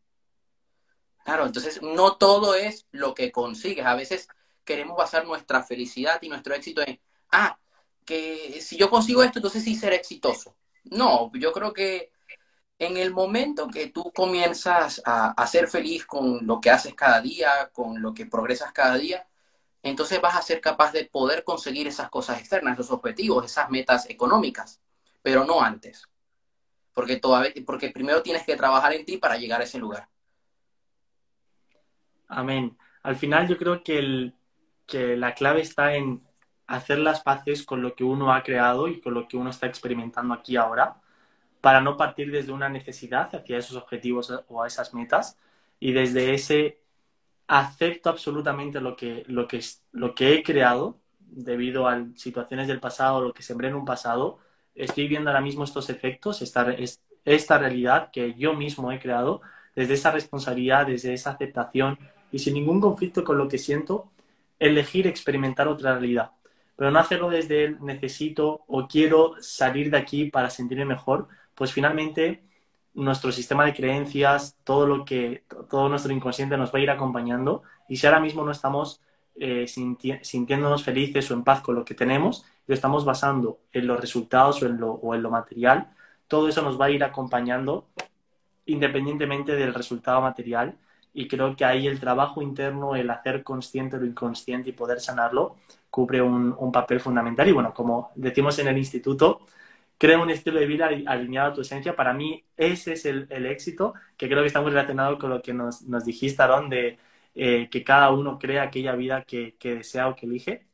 Claro, 1.25 1.46
entonces 1.46 1.82
no 1.82 2.16
todo 2.16 2.54
es 2.54 2.87
lo 2.92 3.14
que 3.14 3.32
consigues. 3.32 3.87
A 3.87 3.94
veces 3.94 4.28
queremos 4.64 4.96
basar 4.96 5.26
nuestra 5.26 5.62
felicidad 5.62 6.20
y 6.23 6.28
nuestro 6.28 6.54
éxito 6.54 6.82
en, 6.87 7.00
ah, 7.32 7.58
que 8.04 8.61
si 8.61 8.76
yo 8.76 8.90
consigo 8.90 9.23
esto, 9.23 9.38
entonces 9.38 9.64
sí 9.64 9.75
seré 9.75 9.96
exitoso. 9.96 10.56
No, 10.85 11.32
yo 11.35 11.52
creo 11.52 11.73
que 11.73 12.12
en 12.78 12.96
el 12.96 13.12
momento 13.12 13.68
que 13.68 13.88
tú 13.88 14.12
comienzas 14.14 15.02
a, 15.04 15.46
ser 15.46 15.68
feliz 15.68 16.06
con 16.06 16.46
lo 16.46 16.61
que 16.61 16.70
haces 16.70 16.94
cada 16.94 17.20
día, 17.20 17.70
con 17.73 18.02
lo 18.02 18.12
que 18.14 18.26
progresas 18.26 18.73
cada 18.73 18.96
día, 18.96 19.26
entonces 19.88 20.21
vas 20.21 20.37
a 20.37 20.43
ser 20.43 20.61
capaz 20.61 20.93
de 20.93 21.05
poder 21.05 21.45
conseguir 21.45 21.87
esas 21.87 22.09
cosas 22.11 22.38
externas, 22.40 22.78
esos 22.78 22.93
objetivos, 22.93 23.45
esas 23.45 23.71
metas 23.71 24.09
económicas, 24.11 24.81
pero 25.23 25.45
no 25.45 25.61
antes. 25.61 26.09
porque, 26.93 27.21
porque 27.66 27.90
primero 27.90 28.23
tienes 28.23 28.45
que 28.45 28.57
trabajar 28.57 28.95
en 28.95 29.05
ti 29.05 29.19
para 29.19 29.37
llegar 29.37 29.61
a 29.61 29.64
ese 29.64 29.78
lugar. 29.78 30.09
Amén. 32.28 32.76
Al 33.02 33.16
final 33.16 33.47
yo 33.47 33.57
creo 33.57 33.85
que, 33.85 33.99
el, 33.99 34.35
que 34.87 35.16
la 35.16 35.35
clave 35.35 35.61
está 35.61 35.95
en 35.95 36.26
hacer 36.66 36.99
las 36.99 37.23
paces 37.23 37.64
con 37.64 37.83
lo 37.83 37.95
que 37.95 38.02
uno 38.02 38.33
ha 38.33 38.43
creado 38.43 38.88
y 38.88 39.00
con 39.00 39.14
lo 39.14 39.28
que 39.28 39.37
uno 39.37 39.50
está 39.50 39.66
experimentando 39.66 40.35
aquí 40.35 40.57
ahora, 40.57 41.00
para 41.61 41.81
no 41.81 41.97
partir 41.97 42.31
desde 42.31 42.52
una 42.52 42.69
necesidad 42.69 43.35
hacia 43.35 43.59
esos 43.59 43.76
objetivos 43.76 44.33
o 44.49 44.62
a 44.62 44.66
esas 44.66 44.95
metas 44.95 45.38
y 45.78 45.93
desde 45.93 46.35
ese 46.35 46.81
acepto 47.48 48.10
absolutamente 48.10 48.80
lo 48.80 48.96
que, 48.96 49.24
lo 49.28 49.46
que, 49.46 49.60
lo 49.92 50.14
que 50.14 50.34
he 50.34 50.42
creado 50.42 50.98
debido 51.18 51.88
a 51.88 52.04
situaciones 52.14 52.68
del 52.68 52.80
pasado, 52.80 53.20
lo 53.20 53.32
que 53.32 53.42
sembré 53.42 53.68
en 53.68 53.74
un 53.74 53.84
pasado, 53.84 54.38
estoy 54.74 55.08
viendo 55.08 55.30
ahora 55.30 55.40
mismo 55.40 55.64
estos 55.64 55.90
efectos, 55.90 56.42
esta, 56.42 56.74
esta 57.24 57.58
realidad 57.58 58.10
que 58.12 58.34
yo 58.34 58.54
mismo 58.54 58.90
he 58.92 58.98
creado, 58.98 59.42
desde 59.74 59.94
esa 59.94 60.10
responsabilidad, 60.10 60.86
desde 60.86 61.12
esa 61.12 61.32
aceptación 61.32 61.98
y 62.32 62.38
sin 62.38 62.54
ningún 62.54 62.80
conflicto 62.80 63.24
con 63.24 63.38
lo 63.38 63.48
que 63.48 63.58
siento, 63.58 64.10
elegir 64.58 65.06
experimentar 65.06 65.68
otra 65.68 65.92
realidad. 65.92 66.32
Pero 66.76 66.90
no 66.90 66.98
hacerlo 66.98 67.30
desde 67.30 67.64
el 67.64 67.84
necesito 67.84 68.64
o 68.66 68.86
quiero 68.86 69.34
salir 69.40 69.90
de 69.90 69.98
aquí 69.98 70.30
para 70.30 70.50
sentirme 70.50 70.84
mejor, 70.84 71.28
pues 71.54 71.72
finalmente 71.72 72.42
nuestro 72.96 73.30
sistema 73.30 73.64
de 73.64 73.74
creencias, 73.74 74.56
todo 74.64 74.86
lo 74.86 75.04
que, 75.04 75.44
todo 75.68 75.88
nuestro 75.88 76.12
inconsciente 76.12 76.56
nos 76.56 76.74
va 76.74 76.78
a 76.78 76.82
ir 76.82 76.90
acompañando 76.90 77.62
y 77.88 77.96
si 77.98 78.06
ahora 78.06 78.20
mismo 78.20 78.42
no 78.42 78.50
estamos 78.50 79.02
eh, 79.36 79.66
sintiéndonos 79.68 80.82
felices 80.82 81.30
o 81.30 81.34
en 81.34 81.44
paz 81.44 81.60
con 81.60 81.74
lo 81.74 81.84
que 81.84 81.94
tenemos, 81.94 82.46
lo 82.66 82.74
estamos 82.74 83.04
basando 83.04 83.58
en 83.70 83.86
los 83.86 84.00
resultados 84.00 84.62
o 84.62 84.66
en 84.66 84.78
lo, 84.78 84.92
o 84.92 85.14
en 85.14 85.22
lo 85.22 85.30
material, 85.30 85.90
todo 86.26 86.48
eso 86.48 86.62
nos 86.62 86.80
va 86.80 86.86
a 86.86 86.90
ir 86.90 87.04
acompañando 87.04 87.86
independientemente 88.64 89.54
del 89.54 89.74
resultado 89.74 90.22
material 90.22 90.78
y 91.12 91.28
creo 91.28 91.54
que 91.54 91.66
ahí 91.66 91.86
el 91.86 92.00
trabajo 92.00 92.40
interno, 92.40 92.96
el 92.96 93.10
hacer 93.10 93.42
consciente 93.42 93.98
lo 93.98 94.06
inconsciente 94.06 94.70
y 94.70 94.72
poder 94.72 95.00
sanarlo, 95.00 95.56
cubre 95.90 96.20
un, 96.20 96.54
un 96.58 96.72
papel 96.72 97.00
fundamental. 97.00 97.48
Y 97.48 97.52
bueno, 97.52 97.72
como 97.72 98.10
decimos 98.14 98.58
en 98.58 98.68
el 98.68 98.76
instituto, 98.76 99.40
crea 99.98 100.18
un 100.18 100.30
estilo 100.30 100.60
de 100.60 100.66
vida 100.66 100.86
alineado 101.06 101.50
a 101.50 101.54
tu 101.54 101.60
esencia. 101.62 101.96
Para 101.96 102.12
mí 102.12 102.44
ese 102.56 102.94
es 102.94 103.06
el, 103.06 103.26
el 103.30 103.46
éxito, 103.46 103.94
que 104.16 104.28
creo 104.28 104.42
que 104.42 104.48
está 104.48 104.60
muy 104.60 104.70
relacionado 104.70 105.18
con 105.18 105.30
lo 105.30 105.42
que 105.42 105.54
nos, 105.54 105.82
nos 105.82 106.04
dijiste, 106.04 106.42
Aaron, 106.42 106.68
de 106.68 106.98
eh, 107.34 107.68
que 107.70 107.84
cada 107.84 108.10
uno 108.10 108.38
crea 108.38 108.64
aquella 108.64 108.94
vida 108.94 109.22
que, 109.24 109.56
que 109.58 109.76
desea 109.76 110.08
o 110.08 110.16
que 110.16 110.26
elige. 110.26 110.66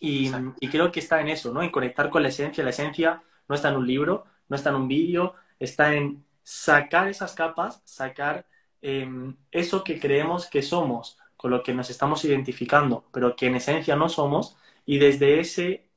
Y, 0.00 0.30
y, 0.60 0.68
creo 0.68 0.90
que 0.90 1.00
está 1.00 1.20
en 1.20 1.28
eso, 1.28 1.52
¿no? 1.52 1.62
En 1.62 1.70
conectar 1.70 2.08
con 2.10 2.22
la 2.22 2.28
esencia. 2.30 2.64
La 2.64 2.70
esencia 2.70 3.22
no 3.48 3.54
está 3.54 3.68
en 3.68 3.76
un 3.76 3.86
libro, 3.86 4.24
no 4.48 4.56
está 4.56 4.70
en 4.70 4.76
un 4.76 4.88
vídeo, 4.88 5.34
está 5.58 5.94
en 5.94 6.24
sacar 6.42 7.08
esas 7.08 7.34
capas, 7.34 7.82
sacar 7.84 8.46
eh, 8.82 9.06
eso 9.50 9.84
que 9.84 10.00
creemos 10.00 10.46
que 10.48 10.62
somos, 10.62 11.18
con 11.36 11.50
lo 11.50 11.62
que 11.62 11.74
nos 11.74 11.90
estamos 11.90 12.24
identificando, 12.24 13.04
pero 13.12 13.36
que 13.36 13.46
en 13.46 13.56
esencia 13.56 13.96
no 13.96 14.08
somos, 14.08 14.56
y 14.86 14.98
desde 14.98 15.40
ese 15.40 15.88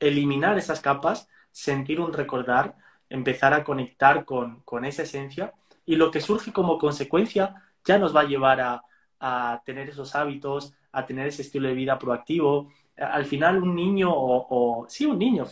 eliminar 0.00 0.58
esas 0.58 0.80
capas, 0.80 1.28
sentir 1.54 2.00
un 2.00 2.12
recordar, 2.12 2.74
empezar 3.08 3.54
a 3.54 3.62
conectar 3.62 4.24
con, 4.24 4.62
con 4.62 4.84
esa 4.84 5.02
esencia 5.04 5.52
y 5.86 5.94
lo 5.94 6.10
que 6.10 6.20
surge 6.20 6.52
como 6.52 6.78
consecuencia 6.78 7.54
ya 7.84 7.96
nos 7.96 8.14
va 8.14 8.22
a 8.22 8.24
llevar 8.24 8.60
a, 8.60 8.82
a 9.20 9.62
tener 9.64 9.88
esos 9.88 10.16
hábitos, 10.16 10.74
a 10.90 11.06
tener 11.06 11.28
ese 11.28 11.42
estilo 11.42 11.68
de 11.68 11.74
vida 11.74 11.96
proactivo. 11.96 12.72
Al 12.96 13.24
final 13.24 13.62
un 13.62 13.74
niño 13.76 14.12
o, 14.12 14.82
o 14.82 14.88
sí, 14.88 15.06
un 15.06 15.18
niño, 15.18 15.46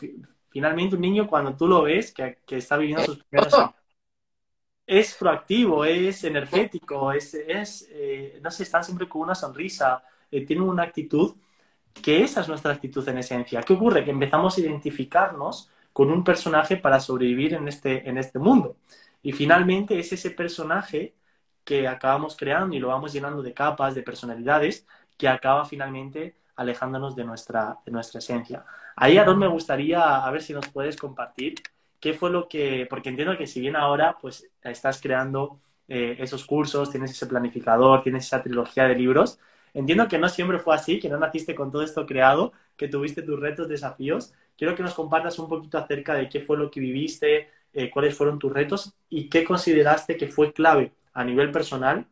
finalmente 0.50 0.96
un 0.96 1.02
niño 1.02 1.28
cuando 1.28 1.54
tú 1.54 1.68
lo 1.68 1.82
ves 1.82 2.12
que, 2.12 2.40
que 2.44 2.56
está 2.56 2.76
viviendo 2.76 3.04
sus 3.04 3.22
primeros 3.24 3.54
años, 3.54 3.74
es 4.86 5.14
proactivo, 5.14 5.84
es 5.84 6.24
energético, 6.24 7.12
es, 7.12 7.34
es 7.34 7.88
eh, 7.92 8.40
no 8.42 8.50
sé, 8.50 8.64
están 8.64 8.82
siempre 8.82 9.08
con 9.08 9.22
una 9.22 9.34
sonrisa, 9.36 10.02
eh, 10.30 10.44
tienen 10.44 10.68
una 10.68 10.82
actitud 10.82 11.36
que 12.02 12.24
esa 12.24 12.40
es 12.40 12.48
nuestra 12.48 12.72
actitud 12.72 13.08
en 13.08 13.18
esencia. 13.18 13.62
¿Qué 13.62 13.74
ocurre? 13.74 14.04
Que 14.04 14.10
empezamos 14.10 14.56
a 14.56 14.60
identificarnos 14.60 15.70
con 15.92 16.10
un 16.10 16.24
personaje 16.24 16.76
para 16.76 17.00
sobrevivir 17.00 17.54
en 17.54 17.68
este, 17.68 18.08
en 18.08 18.18
este 18.18 18.38
mundo. 18.38 18.76
Y 19.22 19.32
finalmente 19.32 19.98
es 19.98 20.12
ese 20.12 20.30
personaje 20.30 21.14
que 21.64 21.86
acabamos 21.86 22.36
creando 22.36 22.74
y 22.74 22.80
lo 22.80 22.88
vamos 22.88 23.12
llenando 23.12 23.42
de 23.42 23.54
capas, 23.54 23.94
de 23.94 24.02
personalidades, 24.02 24.86
que 25.16 25.28
acaba 25.28 25.64
finalmente 25.64 26.34
alejándonos 26.56 27.14
de 27.16 27.24
nuestra, 27.24 27.78
de 27.84 27.92
nuestra 27.92 28.18
esencia. 28.18 28.64
Ahí, 28.96 29.18
Aaron, 29.18 29.38
me 29.38 29.46
gustaría 29.46 30.24
a 30.24 30.30
ver 30.30 30.42
si 30.42 30.52
nos 30.52 30.68
puedes 30.68 30.96
compartir 30.96 31.54
qué 32.00 32.14
fue 32.14 32.30
lo 32.30 32.48
que, 32.48 32.86
porque 32.90 33.10
entiendo 33.10 33.38
que 33.38 33.46
si 33.46 33.60
bien 33.60 33.76
ahora 33.76 34.18
pues 34.20 34.48
estás 34.62 35.00
creando 35.00 35.60
eh, 35.88 36.16
esos 36.18 36.44
cursos, 36.44 36.90
tienes 36.90 37.12
ese 37.12 37.26
planificador, 37.26 38.02
tienes 38.02 38.26
esa 38.26 38.42
trilogía 38.42 38.88
de 38.88 38.96
libros, 38.96 39.38
entiendo 39.72 40.08
que 40.08 40.18
no 40.18 40.28
siempre 40.28 40.58
fue 40.58 40.74
así, 40.74 40.98
que 40.98 41.08
no 41.08 41.18
naciste 41.18 41.54
con 41.54 41.70
todo 41.70 41.82
esto 41.82 42.04
creado, 42.06 42.52
que 42.76 42.88
tuviste 42.88 43.22
tus 43.22 43.38
retos, 43.38 43.68
desafíos, 43.68 44.32
quiero 44.56 44.74
que 44.74 44.82
nos 44.82 44.94
compartas 44.94 45.38
un 45.38 45.48
poquito 45.48 45.78
acerca 45.78 46.14
de 46.14 46.28
qué 46.28 46.40
fue 46.40 46.56
lo 46.56 46.70
que 46.70 46.80
viviste, 46.80 47.50
eh, 47.72 47.90
cuáles 47.90 48.16
fueron 48.16 48.38
tus 48.38 48.52
retos 48.52 48.92
y 49.08 49.28
qué 49.28 49.44
consideraste 49.44 50.16
que 50.16 50.28
fue 50.28 50.52
clave 50.52 50.92
a 51.14 51.24
nivel 51.24 51.50
personal 51.50 52.06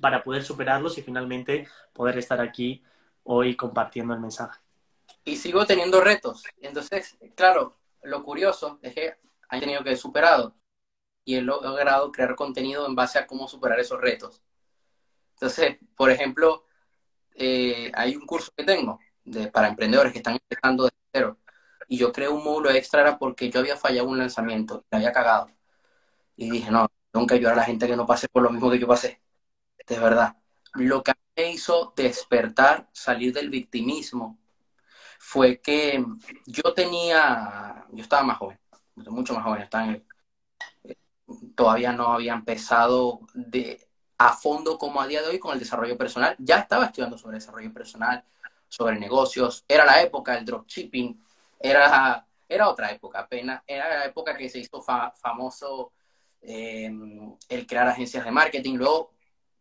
para 0.00 0.22
poder 0.22 0.42
superarlos 0.42 0.98
y 0.98 1.02
finalmente 1.02 1.68
poder 1.92 2.18
estar 2.18 2.40
aquí 2.40 2.82
hoy 3.24 3.56
compartiendo 3.56 4.14
el 4.14 4.20
mensaje. 4.20 4.60
Y 5.24 5.36
sigo 5.36 5.64
teniendo 5.66 6.00
retos. 6.00 6.44
Entonces, 6.60 7.16
claro, 7.34 7.76
lo 8.02 8.22
curioso 8.22 8.78
es 8.82 8.94
que 8.94 9.14
han 9.48 9.60
tenido 9.60 9.84
que 9.84 9.96
superado 9.96 10.54
y 11.24 11.36
he 11.36 11.42
logrado 11.42 12.10
crear 12.10 12.34
contenido 12.34 12.86
en 12.86 12.94
base 12.94 13.18
a 13.18 13.26
cómo 13.26 13.48
superar 13.48 13.78
esos 13.78 14.00
retos. 14.00 14.42
Entonces, 15.34 15.78
por 15.96 16.10
ejemplo, 16.10 16.64
eh, 17.34 17.90
hay 17.94 18.16
un 18.16 18.26
curso 18.26 18.52
que 18.56 18.64
tengo 18.64 18.98
para 19.52 19.68
emprendedores 19.68 20.12
que 20.12 20.18
están 20.18 20.34
empezando 20.34 20.84
de 20.84 20.90
cero 21.12 21.38
y 21.88 21.98
yo 21.98 22.12
creé 22.12 22.28
un 22.28 22.44
módulo 22.44 22.70
extra 22.70 23.02
era 23.02 23.18
porque 23.18 23.50
yo 23.50 23.60
había 23.60 23.76
fallado 23.76 24.08
un 24.08 24.18
lanzamiento, 24.18 24.84
me 24.90 24.98
había 24.98 25.12
cagado. 25.12 25.50
Y 26.36 26.50
dije, 26.50 26.70
no, 26.70 26.88
tengo 27.10 27.26
que 27.26 27.34
ayudar 27.34 27.54
a 27.54 27.56
la 27.56 27.64
gente 27.64 27.86
que 27.86 27.96
no 27.96 28.06
pase 28.06 28.28
por 28.28 28.42
lo 28.42 28.50
mismo 28.50 28.70
que 28.70 28.78
yo 28.78 28.86
pasé. 28.88 29.22
De 29.86 29.98
verdad. 29.98 30.36
Lo 30.74 31.02
que 31.02 31.12
me 31.36 31.52
hizo 31.52 31.92
despertar, 31.96 32.88
salir 32.92 33.32
del 33.34 33.50
victimismo, 33.50 34.38
fue 35.18 35.60
que 35.60 36.04
yo 36.46 36.74
tenía, 36.74 37.86
yo 37.92 38.02
estaba 38.02 38.22
más 38.24 38.38
joven, 38.38 38.58
mucho 38.96 39.34
más 39.34 39.44
joven, 39.44 39.62
estaba 39.62 39.86
en 39.86 40.04
todavía 41.54 41.92
no 41.92 42.08
había 42.08 42.34
empezado 42.34 43.20
de, 43.34 43.88
a 44.18 44.32
fondo 44.32 44.78
como 44.78 45.00
a 45.00 45.06
día 45.06 45.22
de 45.22 45.28
hoy 45.28 45.38
con 45.38 45.52
el 45.52 45.58
desarrollo 45.58 45.96
personal. 45.96 46.36
Ya 46.38 46.58
estaba 46.58 46.86
estudiando 46.86 47.18
sobre 47.18 47.36
desarrollo 47.36 47.72
personal, 47.72 48.24
sobre 48.68 48.98
negocios. 48.98 49.64
Era 49.68 49.84
la 49.84 50.02
época 50.02 50.32
del 50.34 50.44
dropshipping, 50.44 51.22
era, 51.62 52.26
era 52.48 52.68
otra 52.68 52.90
época 52.90 53.20
apenas, 53.20 53.62
era 53.66 53.88
la 53.98 54.04
época 54.06 54.36
que 54.36 54.48
se 54.48 54.58
hizo 54.58 54.82
famoso 54.82 55.92
em, 56.40 57.36
el 57.48 57.66
crear 57.66 57.88
agencias 57.88 58.24
de 58.24 58.30
marketing, 58.30 58.74
luego 58.74 59.12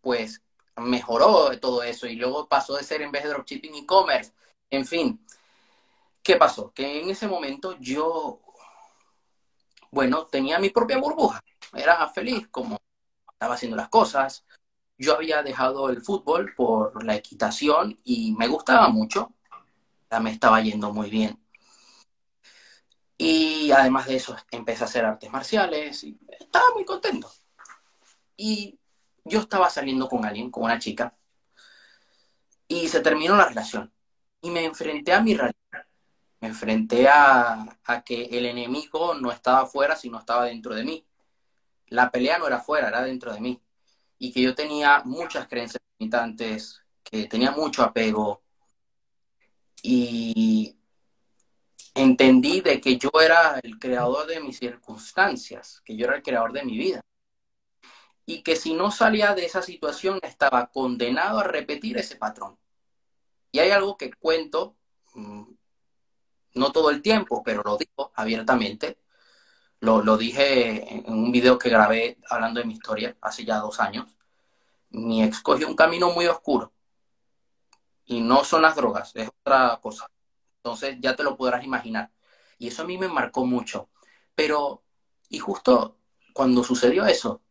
pues 0.01 0.41
mejoró 0.77 1.57
todo 1.59 1.83
eso 1.83 2.07
y 2.07 2.15
luego 2.15 2.47
pasó 2.47 2.75
de 2.75 2.83
ser 2.83 3.01
en 3.01 3.11
vez 3.11 3.23
de 3.23 3.29
dropshipping 3.29 3.75
e-commerce, 3.75 4.33
en 4.69 4.85
fin. 4.85 5.25
¿Qué 6.23 6.35
pasó? 6.35 6.71
Que 6.71 7.01
en 7.01 7.09
ese 7.09 7.27
momento 7.27 7.77
yo, 7.79 8.41
bueno, 9.91 10.25
tenía 10.27 10.59
mi 10.59 10.69
propia 10.69 10.97
burbuja, 10.97 11.41
era 11.73 12.07
feliz 12.09 12.47
como 12.49 12.77
estaba 13.31 13.55
haciendo 13.55 13.77
las 13.77 13.89
cosas. 13.89 14.45
Yo 14.97 15.15
había 15.15 15.41
dejado 15.41 15.89
el 15.89 16.01
fútbol 16.01 16.53
por 16.55 17.03
la 17.03 17.15
equitación 17.15 17.99
y 18.03 18.33
me 18.37 18.47
gustaba 18.47 18.89
mucho. 18.89 19.33
Me 20.21 20.31
estaba 20.31 20.61
yendo 20.61 20.93
muy 20.93 21.09
bien. 21.09 21.40
Y 23.23 23.71
además 23.71 24.07
de 24.07 24.15
eso, 24.15 24.35
empecé 24.49 24.83
a 24.83 24.87
hacer 24.87 25.05
artes 25.05 25.31
marciales 25.31 26.03
y 26.03 26.17
estaba 26.39 26.65
muy 26.73 26.83
contento. 26.83 27.31
Y 28.35 28.79
yo 29.23 29.41
estaba 29.41 29.69
saliendo 29.69 30.09
con 30.09 30.25
alguien, 30.25 30.49
con 30.49 30.63
una 30.63 30.79
chica, 30.79 31.15
y 32.67 32.87
se 32.87 32.99
terminó 33.01 33.35
la 33.35 33.45
relación. 33.45 33.93
Y 34.41 34.49
me 34.49 34.65
enfrenté 34.65 35.13
a 35.13 35.21
mi 35.21 35.35
realidad. 35.35 35.85
Me 36.39 36.47
enfrenté 36.47 37.07
a, 37.07 37.77
a 37.83 38.01
que 38.03 38.23
el 38.23 38.47
enemigo 38.47 39.13
no 39.13 39.31
estaba 39.31 39.61
afuera, 39.61 39.95
sino 39.95 40.17
estaba 40.17 40.45
dentro 40.45 40.73
de 40.73 40.83
mí. 40.83 41.05
La 41.89 42.09
pelea 42.09 42.39
no 42.39 42.47
era 42.47 42.55
afuera, 42.55 42.87
era 42.87 43.03
dentro 43.03 43.31
de 43.31 43.39
mí. 43.39 43.61
Y 44.17 44.33
que 44.33 44.41
yo 44.41 44.55
tenía 44.55 45.03
muchas 45.05 45.47
creencias 45.47 45.83
limitantes, 45.99 46.81
que 47.03 47.27
tenía 47.27 47.51
mucho 47.51 47.83
apego. 47.83 48.41
Y 49.83 50.80
entendí 51.95 52.61
de 52.61 52.79
que 52.81 52.97
yo 52.97 53.09
era 53.21 53.59
el 53.63 53.79
creador 53.79 54.27
de 54.27 54.39
mis 54.41 54.57
circunstancias, 54.59 55.81
que 55.85 55.95
yo 55.95 56.05
era 56.05 56.15
el 56.17 56.23
creador 56.23 56.53
de 56.53 56.63
mi 56.63 56.77
vida. 56.77 57.01
Y 58.25 58.43
que 58.43 58.55
si 58.55 58.73
no 58.73 58.91
salía 58.91 59.33
de 59.35 59.45
esa 59.45 59.61
situación 59.61 60.19
estaba 60.23 60.67
condenado 60.67 61.39
a 61.39 61.43
repetir 61.43 61.97
ese 61.97 62.15
patrón. 62.15 62.57
Y 63.51 63.59
hay 63.59 63.71
algo 63.71 63.97
que 63.97 64.13
cuento, 64.13 64.77
mm, 65.15 65.43
no 66.55 66.71
todo 66.71 66.89
el 66.89 67.01
tiempo, 67.01 67.43
pero 67.43 67.61
lo 67.63 67.77
digo 67.77 68.11
abiertamente. 68.15 68.97
lo, 69.81 70.01
lo 70.03 70.17
dije 70.17 70.95
en 70.95 71.13
un 71.13 71.31
video 71.31 71.57
que 71.59 71.69
grabé 71.69 72.17
hablando 72.29 72.59
de 72.61 72.67
mi 72.67 72.73
historia 72.73 73.17
hace 73.21 73.45
ya 73.45 73.57
dos 73.59 73.79
años. 73.79 74.15
Mi 74.91 75.23
ex 75.23 75.41
cogió 75.41 75.67
un 75.67 75.75
camino 75.75 76.11
muy 76.11 76.27
oscuro. 76.27 76.73
Y 78.05 78.21
no 78.21 78.43
son 78.43 78.61
las 78.63 78.75
drogas, 78.75 79.15
es 79.15 79.29
otra 79.29 79.79
cosa. 79.81 80.07
Entonces 80.63 80.97
ya 81.01 81.15
te 81.15 81.23
lo 81.23 81.35
podrás 81.35 81.63
imaginar. 81.65 82.11
Y 82.59 82.67
eso 82.67 82.83
a 82.83 82.85
mí 82.85 82.97
me 82.97 83.07
marcó 83.07 83.45
mucho. 83.45 83.89
Pero, 84.35 84.83
y 85.29 85.39
justo 85.39 85.97
cuando 86.33 86.63
sucedió 86.63 87.05
eso, 87.05 87.41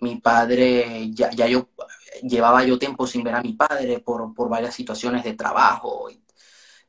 mi 0.00 0.16
padre, 0.16 1.10
ya, 1.12 1.30
ya 1.30 1.46
yo 1.46 1.68
llevaba 2.22 2.64
yo 2.64 2.78
tiempo 2.78 3.06
sin 3.06 3.22
ver 3.22 3.36
a 3.36 3.42
mi 3.42 3.52
padre 3.52 4.00
por, 4.00 4.34
por 4.34 4.48
varias 4.48 4.74
situaciones 4.74 5.22
de 5.22 5.34
trabajo. 5.34 6.10
Y, 6.10 6.20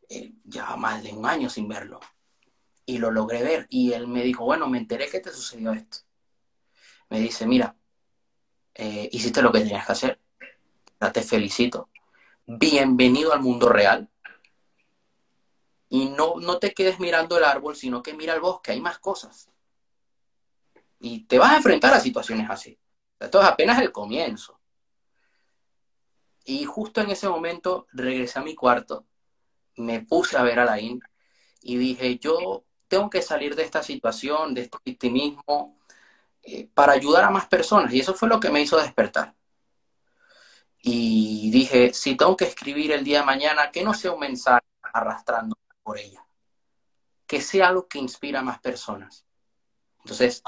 eh, 0.10 0.33
llevaba 0.43 0.77
más 0.77 1.03
de 1.03 1.13
un 1.13 1.25
año 1.25 1.50
sin 1.50 1.67
verlo. 1.67 2.00
Y 2.86 2.98
lo 2.98 3.12
logré 3.12 3.43
ver. 3.43 3.67
Y 3.69 3.93
él 3.93 4.07
me 4.07 4.24
dijo, 4.24 4.45
bueno, 4.45 4.67
me 4.67 4.79
enteré 4.79 5.07
que 5.07 5.19
te 5.19 5.31
sucedió 5.31 5.74
esto. 5.74 6.00
Me 7.10 7.19
dice, 7.19 7.45
mira, 7.45 7.75
eh, 8.74 9.10
hiciste 9.12 9.41
lo 9.43 9.51
que 9.51 9.60
tenías 9.60 9.86
que 9.86 9.91
hacer. 9.91 10.19
Te 11.13 11.22
felicito. 11.22 11.89
Bienvenido 12.48 13.33
al 13.33 13.41
mundo 13.41 13.69
real. 13.69 14.10
Y 15.93 16.09
no, 16.09 16.38
no 16.39 16.57
te 16.57 16.73
quedes 16.73 17.00
mirando 17.00 17.38
el 17.38 17.43
árbol, 17.43 17.75
sino 17.75 18.01
que 18.01 18.15
mira 18.15 18.33
el 18.33 18.41
bosque, 18.41 18.71
hay 18.71 18.81
más 18.81 18.97
cosas. 18.97 19.51
Y 21.00 21.25
te 21.25 21.38
vas 21.38 21.51
a 21.51 21.57
enfrentar 21.57 21.93
a 21.93 22.00
situaciones 22.00 22.50
así. 22.50 22.79
Esto 23.19 23.39
es 23.39 23.45
apenas 23.45 23.79
el 23.79 23.91
comienzo. 23.91 24.59
Y 26.45 26.65
justo 26.65 27.00
en 27.01 27.12
ese 27.12 27.29
momento 27.29 27.85
regresé 27.91 28.39
a 28.39 28.41
mi 28.41 28.55
cuarto, 28.55 29.05
me 29.75 30.00
puse 30.00 30.35
a 30.35 30.41
ver 30.41 30.57
a 30.57 30.65
Laín 30.65 31.00
y 31.62 31.77
dije, 31.77 32.17
yo 32.17 32.65
tengo 32.88 33.07
que 33.12 33.21
salir 33.21 33.55
de 33.55 33.62
esta 33.62 33.83
situación, 33.83 34.55
de 34.55 34.62
este 34.62 34.79
victimismo, 34.83 35.77
eh, 36.41 36.67
para 36.73 36.93
ayudar 36.93 37.25
a 37.25 37.29
más 37.29 37.45
personas. 37.45 37.93
Y 37.93 38.00
eso 38.00 38.15
fue 38.15 38.29
lo 38.29 38.39
que 38.39 38.50
me 38.50 38.62
hizo 38.62 38.77
despertar. 38.77 39.35
Y 40.79 41.51
dije, 41.51 41.93
si 41.93 42.15
tengo 42.15 42.35
que 42.35 42.45
escribir 42.45 42.91
el 42.93 43.03
día 43.03 43.19
de 43.19 43.25
mañana, 43.27 43.69
que 43.69 43.83
no 43.83 43.93
sea 43.93 44.12
un 44.12 44.21
mensaje 44.21 44.65
arrastrando 44.81 45.55
por 45.83 45.97
ella, 45.99 46.25
que 47.27 47.41
sea 47.41 47.67
algo 47.67 47.87
que 47.87 47.99
inspira 47.99 48.39
a 48.39 48.43
más 48.43 48.59
personas. 48.59 49.25
Entonces, 49.99 50.43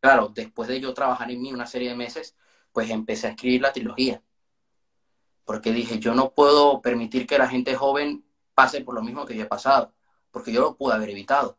claro, 0.00 0.28
después 0.28 0.68
de 0.68 0.80
yo 0.80 0.94
trabajar 0.94 1.30
en 1.30 1.40
mí 1.40 1.52
una 1.52 1.66
serie 1.66 1.90
de 1.90 1.96
meses, 1.96 2.36
pues 2.72 2.90
empecé 2.90 3.26
a 3.26 3.30
escribir 3.30 3.62
la 3.62 3.72
trilogía. 3.72 4.22
Porque 5.44 5.72
dije, 5.72 5.98
yo 5.98 6.14
no 6.14 6.34
puedo 6.34 6.82
permitir 6.82 7.26
que 7.26 7.38
la 7.38 7.48
gente 7.48 7.74
joven 7.74 8.24
pase 8.54 8.82
por 8.82 8.94
lo 8.94 9.02
mismo 9.02 9.24
que 9.24 9.36
yo 9.36 9.44
he 9.44 9.46
pasado, 9.46 9.94
porque 10.30 10.52
yo 10.52 10.60
lo 10.60 10.76
pude 10.76 10.94
haber 10.94 11.10
evitado. 11.10 11.58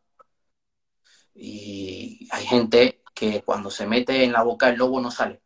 Y 1.34 2.28
hay 2.30 2.46
gente 2.46 3.02
que 3.14 3.42
cuando 3.42 3.70
se 3.70 3.86
mete 3.86 4.24
en 4.24 4.32
la 4.32 4.42
boca 4.42 4.66
del 4.66 4.78
lobo 4.78 5.00
no 5.00 5.10
sale 5.10 5.42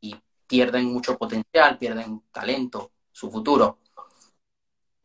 y 0.00 0.14
pierden 0.46 0.86
mucho 0.86 1.16
potencial, 1.16 1.78
pierden 1.78 2.22
talento, 2.32 2.92
su 3.12 3.30
futuro. 3.30 3.80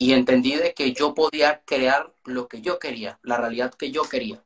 Y 0.01 0.13
entendí 0.13 0.55
de 0.55 0.73
que 0.73 0.93
yo 0.93 1.13
podía 1.13 1.61
crear 1.63 2.11
lo 2.23 2.47
que 2.47 2.59
yo 2.59 2.79
quería, 2.79 3.19
la 3.21 3.37
realidad 3.37 3.71
que 3.75 3.91
yo 3.91 4.01
quería, 4.01 4.43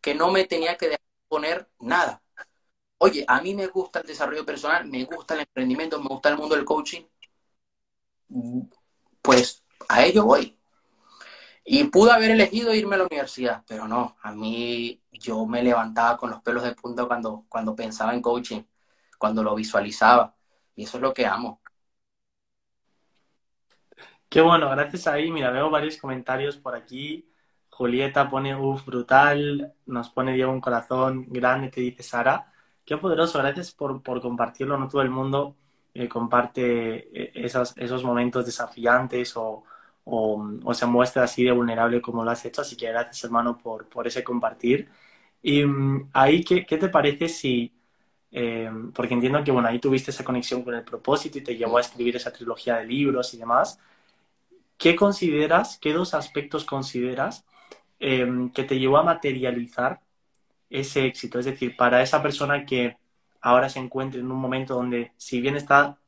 que 0.00 0.14
no 0.14 0.30
me 0.30 0.44
tenía 0.44 0.76
que 0.76 0.96
poner 1.26 1.68
nada. 1.80 2.22
Oye, 2.98 3.24
a 3.26 3.40
mí 3.40 3.56
me 3.56 3.66
gusta 3.66 3.98
el 3.98 4.06
desarrollo 4.06 4.46
personal, 4.46 4.86
me 4.86 5.04
gusta 5.04 5.34
el 5.34 5.40
emprendimiento, 5.40 6.00
me 6.00 6.06
gusta 6.06 6.28
el 6.28 6.36
mundo 6.36 6.54
del 6.54 6.64
coaching. 6.64 7.02
Pues 9.20 9.64
a 9.88 10.04
ello 10.04 10.26
voy. 10.26 10.56
Y 11.64 11.82
pude 11.84 12.12
haber 12.12 12.30
elegido 12.30 12.72
irme 12.72 12.94
a 12.94 12.98
la 12.98 13.06
universidad, 13.06 13.64
pero 13.66 13.88
no, 13.88 14.16
a 14.22 14.30
mí 14.30 15.02
yo 15.10 15.44
me 15.44 15.64
levantaba 15.64 16.16
con 16.16 16.30
los 16.30 16.40
pelos 16.40 16.62
de 16.62 16.72
punta 16.76 17.04
cuando, 17.06 17.46
cuando 17.48 17.74
pensaba 17.74 18.14
en 18.14 18.22
coaching, 18.22 18.62
cuando 19.18 19.42
lo 19.42 19.56
visualizaba. 19.56 20.36
Y 20.76 20.84
eso 20.84 20.98
es 20.98 21.02
lo 21.02 21.12
que 21.12 21.26
amo. 21.26 21.63
Qué 24.34 24.40
bueno, 24.40 24.68
gracias 24.68 25.06
ahí. 25.06 25.30
Mira, 25.30 25.52
veo 25.52 25.70
varios 25.70 25.96
comentarios 25.96 26.56
por 26.56 26.74
aquí. 26.74 27.30
Julieta 27.70 28.28
pone, 28.28 28.56
uff, 28.56 28.84
brutal. 28.84 29.72
Nos 29.86 30.10
pone 30.10 30.32
Diego 30.32 30.50
un 30.50 30.60
corazón 30.60 31.26
grande, 31.28 31.68
te 31.68 31.80
dice 31.80 32.02
Sara. 32.02 32.52
Qué 32.84 32.96
poderoso, 32.96 33.38
gracias 33.38 33.70
por, 33.72 34.02
por 34.02 34.20
compartirlo. 34.20 34.76
No 34.76 34.88
todo 34.88 35.02
el 35.02 35.10
mundo 35.10 35.56
eh, 35.94 36.08
comparte 36.08 37.10
eh, 37.16 37.30
esos, 37.36 37.74
esos 37.76 38.02
momentos 38.02 38.44
desafiantes 38.44 39.36
o, 39.36 39.62
o, 40.04 40.74
se 40.74 40.86
muestra 40.86 41.22
así 41.22 41.44
de 41.44 41.52
vulnerable 41.52 42.02
como 42.02 42.24
lo 42.24 42.32
has 42.32 42.44
hecho. 42.44 42.62
Así 42.62 42.76
que 42.76 42.88
gracias, 42.88 43.22
hermano, 43.22 43.56
por, 43.56 43.88
por 43.88 44.08
ese 44.08 44.24
compartir. 44.24 44.88
Y 45.42 45.64
mm, 45.64 46.10
ahí, 46.12 46.42
¿qué, 46.44 46.66
¿qué, 46.66 46.76
te 46.76 46.88
parece 46.88 47.28
si, 47.28 47.72
eh, 48.32 48.70
porque 48.94 49.14
entiendo 49.14 49.44
que, 49.44 49.52
bueno, 49.52 49.68
ahí 49.68 49.78
tuviste 49.78 50.10
esa 50.10 50.24
conexión 50.24 50.64
con 50.64 50.74
el 50.74 50.82
propósito 50.84 51.38
y 51.38 51.42
te 51.44 51.56
llevó 51.56 51.78
a 51.78 51.82
escribir 51.82 52.16
esa 52.16 52.32
trilogía 52.32 52.76
de 52.78 52.86
libros 52.86 53.32
y 53.34 53.38
demás. 53.38 53.78
¿Qué 54.84 54.96
consideras, 54.96 55.78
qué 55.78 55.94
dos 55.94 56.12
aspectos 56.12 56.66
consideras 56.66 57.46
em, 58.00 58.50
que 58.52 58.64
te 58.64 58.78
llevó 58.78 58.98
a 58.98 59.02
materializar 59.02 60.02
ese 60.68 61.06
éxito? 61.06 61.38
Es 61.38 61.46
decir, 61.46 61.74
para 61.74 62.02
esa 62.02 62.22
persona 62.22 62.66
que 62.66 62.98
ahora 63.40 63.70
se 63.70 63.78
encuentra 63.78 64.20
en 64.20 64.30
un 64.30 64.38
momento 64.38 64.74
donde, 64.74 65.12
si 65.16 65.40
bien 65.40 65.56
está 65.56 65.98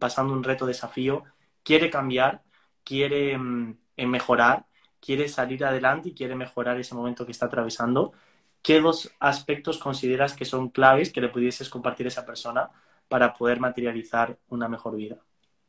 pasando 0.00 0.32
un 0.32 0.42
reto, 0.42 0.66
desafío, 0.66 1.22
quiere 1.62 1.90
cambiar, 1.90 2.42
quiere 2.82 3.38
mm, 3.38 3.76
mejorar, 3.98 4.66
quiere 5.00 5.28
salir 5.28 5.64
adelante 5.64 6.08
y 6.08 6.14
quiere 6.14 6.34
mejorar 6.34 6.76
ese 6.80 6.96
momento 6.96 7.24
que 7.26 7.32
está 7.32 7.46
atravesando, 7.46 8.14
¿qué 8.62 8.80
dos 8.80 9.12
aspectos 9.20 9.78
consideras 9.78 10.34
que 10.34 10.44
son 10.44 10.70
claves 10.70 11.12
que 11.12 11.20
le 11.20 11.28
pudieses 11.28 11.68
compartir 11.70 12.06
a 12.06 12.08
esa 12.08 12.26
persona 12.26 12.70
para 13.08 13.32
poder 13.32 13.60
materializar 13.60 14.38
una 14.48 14.68
mejor 14.68 14.96
vida? 14.96 15.18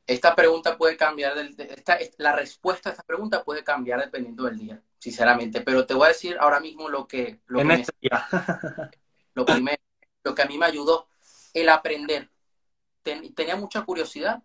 Esta 0.08 0.36
pregunta 0.36 0.78
puede 0.78 0.98
cambiar, 0.98 1.34
la 2.18 2.34
respuesta 2.34 2.90
a 2.90 2.92
esta 2.92 3.04
pregunta 3.04 3.44
puede 3.44 3.64
cambiar 3.64 4.00
dependiendo 4.00 4.44
del 4.44 4.58
día, 4.58 4.84
sinceramente, 5.00 5.62
pero 5.62 5.86
te 5.86 5.96
voy 5.96 6.06
a 6.06 6.10
decir 6.10 6.38
ahora 6.40 6.60
mismo 6.60 6.90
lo 6.90 7.08
que... 7.08 7.42
Lo 7.48 7.62
en 7.62 7.72
este 7.72 7.92
día. 8.00 8.28
lo 9.34 9.46
primero, 9.46 9.82
lo 10.24 10.36
que 10.36 10.42
a 10.44 10.46
mí 10.46 10.58
me 10.58 10.68
ayudó, 10.68 11.08
el 11.54 11.70
aprender. 11.70 12.30
tenía 13.02 13.56
mucha 13.56 13.84
curiosidad, 13.84 14.44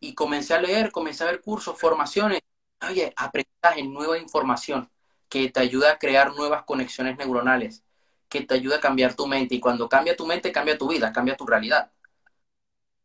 y 0.00 0.14
comencé 0.14 0.54
a 0.54 0.60
leer, 0.60 0.92
comencé 0.92 1.24
a 1.24 1.28
ver 1.28 1.40
cursos, 1.40 1.78
formaciones, 1.78 2.40
oye, 2.88 3.12
aprendizaje, 3.16 3.82
nueva 3.82 4.18
información 4.18 4.90
que 5.28 5.50
te 5.50 5.60
ayuda 5.60 5.92
a 5.92 5.98
crear 5.98 6.34
nuevas 6.34 6.64
conexiones 6.64 7.16
neuronales, 7.16 7.84
que 8.28 8.42
te 8.42 8.54
ayuda 8.54 8.76
a 8.76 8.80
cambiar 8.80 9.14
tu 9.14 9.26
mente 9.26 9.54
y 9.54 9.60
cuando 9.60 9.88
cambia 9.88 10.16
tu 10.16 10.26
mente 10.26 10.52
cambia 10.52 10.78
tu 10.78 10.88
vida, 10.88 11.12
cambia 11.12 11.36
tu 11.36 11.46
realidad, 11.46 11.92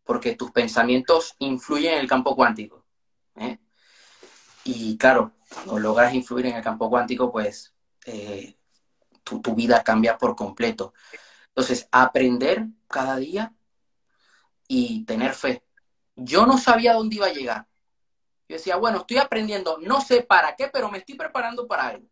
porque 0.03 0.35
tus 0.35 0.51
pensamientos 0.51 1.35
influyen 1.39 1.93
en 1.93 1.99
el 1.99 2.07
campo 2.07 2.35
cuántico. 2.35 2.85
¿eh? 3.35 3.59
Y 4.63 4.97
claro, 4.97 5.33
cuando 5.53 5.79
logras 5.79 6.13
influir 6.13 6.47
en 6.47 6.55
el 6.55 6.63
campo 6.63 6.89
cuántico, 6.89 7.31
pues 7.31 7.73
eh, 8.05 8.55
tu, 9.23 9.41
tu 9.41 9.55
vida 9.55 9.83
cambia 9.83 10.17
por 10.17 10.35
completo. 10.35 10.93
Entonces, 11.47 11.87
aprender 11.91 12.65
cada 12.87 13.17
día 13.17 13.53
y 14.67 15.03
tener 15.05 15.33
fe, 15.33 15.63
yo 16.15 16.45
no 16.45 16.57
sabía 16.57 16.93
dónde 16.93 17.17
iba 17.17 17.27
a 17.27 17.33
llegar. 17.33 17.67
Yo 18.47 18.55
decía, 18.57 18.75
bueno, 18.77 18.99
estoy 18.99 19.17
aprendiendo, 19.17 19.77
no 19.81 20.01
sé 20.01 20.23
para 20.23 20.55
qué, 20.55 20.67
pero 20.67 20.89
me 20.89 20.99
estoy 20.99 21.15
preparando 21.15 21.67
para 21.67 21.87
algo. 21.87 22.05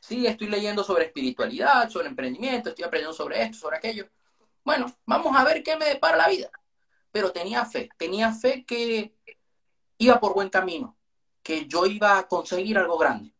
Sí, 0.00 0.26
estoy 0.26 0.48
leyendo 0.48 0.84
sobre 0.84 1.06
espiritualidad, 1.06 1.88
sobre 1.88 2.08
emprendimiento, 2.08 2.70
estoy 2.70 2.84
aprendiendo 2.84 3.14
sobre 3.14 3.42
esto, 3.42 3.58
sobre 3.58 3.78
aquello. 3.78 4.08
Bueno, 4.62 4.94
vamos 5.06 5.34
a 5.36 5.44
ver 5.44 5.62
qué 5.62 5.76
me 5.76 5.86
depara 5.86 6.16
la 6.16 6.28
vida. 6.28 6.50
Pero 7.14 7.30
tenía 7.30 7.64
fe, 7.64 7.88
tenía 7.96 8.32
fe 8.32 8.64
que 8.64 9.14
iba 9.98 10.18
por 10.18 10.34
buen 10.34 10.48
camino, 10.48 10.96
que 11.44 11.66
yo 11.68 11.86
iba 11.86 12.18
a 12.18 12.26
conseguir 12.26 12.76
algo 12.76 12.98
grande, 12.98 13.32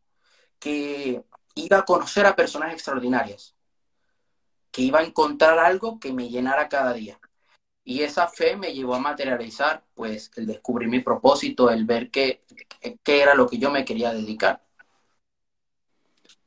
que 0.61 1.25
iba 1.57 1.79
a 1.79 1.85
conocer 1.85 2.25
a 2.25 2.37
personas 2.37 2.73
extraordinarias, 2.73 3.57
que 4.71 4.83
iba 4.83 5.01
a 5.01 5.03
encontrar 5.03 5.59
algo 5.59 5.99
que 5.99 6.13
me 6.13 6.29
llenara 6.29 6.69
cada 6.69 6.93
día. 6.93 7.19
Y 7.83 8.03
esa 8.03 8.29
fe 8.29 8.57
me 8.57 8.73
llevó 8.73 8.95
a 8.95 9.01
materializar, 9.01 9.83
pues, 9.93 10.31
el 10.37 10.47
descubrir 10.47 10.89
mi 10.89 11.01
propósito, 11.01 11.69
el 11.69 11.85
ver 11.85 12.13
qué, 12.13 12.45
qué 13.03 13.23
era 13.23 13.35
lo 13.35 13.49
que 13.49 13.59
yo 13.59 13.73
me 13.73 13.85
quería 13.85 14.13
dedicar. 14.13 14.63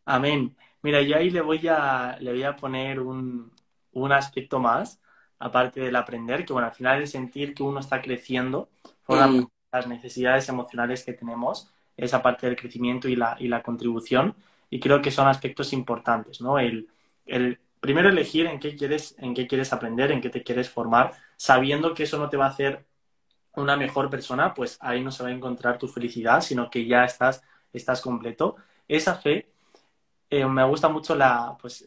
Amén. 0.06 0.56
Mira, 0.82 1.02
yo 1.02 1.18
ahí 1.18 1.30
le 1.30 1.42
voy 1.42 1.68
a, 1.68 2.18
le 2.22 2.32
voy 2.32 2.44
a 2.44 2.56
poner 2.56 3.02
un, 3.02 3.54
un 3.92 4.12
aspecto 4.14 4.60
más, 4.62 5.02
aparte 5.40 5.80
del 5.82 5.96
aprender, 5.96 6.46
que 6.46 6.54
bueno, 6.54 6.68
al 6.68 6.74
final 6.74 7.02
el 7.02 7.08
sentir 7.08 7.54
que 7.54 7.64
uno 7.64 7.80
está 7.80 8.02
creciendo, 8.02 8.70
mm. 9.08 9.46
las 9.72 9.88
necesidades 9.88 10.50
emocionales 10.50 11.04
que 11.04 11.14
tenemos, 11.14 11.72
esa 11.96 12.22
parte 12.22 12.48
del 12.48 12.56
crecimiento 12.56 13.08
y 13.08 13.16
la, 13.16 13.36
y 13.40 13.48
la 13.48 13.64
contribución, 13.64 14.36
y 14.70 14.80
creo 14.80 15.02
que 15.02 15.12
son 15.12 15.28
aspectos 15.28 15.74
importantes, 15.74 16.42
¿no? 16.42 16.60
El, 16.60 16.90
el 17.26 17.60
primero 17.80 18.10
elegir 18.10 18.46
en 18.48 18.60
qué 18.60 18.76
quieres, 18.76 19.16
en 19.20 19.34
qué 19.34 19.48
quieres 19.48 19.74
aprender, 19.74 20.12
en 20.12 20.22
qué 20.22 20.30
te 20.30 20.44
quieres 20.44 20.70
formar, 20.70 21.14
sabiendo 21.36 21.94
que 21.94 22.04
eso 22.04 22.18
no 22.18 22.30
te 22.30 22.38
va 22.38 22.46
a 22.46 22.50
hacer 22.50 22.86
una 23.56 23.76
mejor 23.76 24.10
persona, 24.10 24.54
pues 24.54 24.78
ahí 24.82 25.04
no 25.04 25.12
se 25.12 25.24
va 25.24 25.30
a 25.30 25.32
encontrar 25.32 25.78
tu 25.78 25.88
felicidad, 25.88 26.42
sino 26.42 26.70
que 26.70 26.86
ya 26.86 27.06
estás, 27.06 27.44
estás 27.74 28.02
completo. 28.02 28.56
Esa 28.88 29.16
fe, 29.16 29.50
eh, 30.30 30.46
me 30.46 30.64
gusta 30.66 30.90
mucho 30.90 31.16
la, 31.16 31.58
pues, 31.60 31.86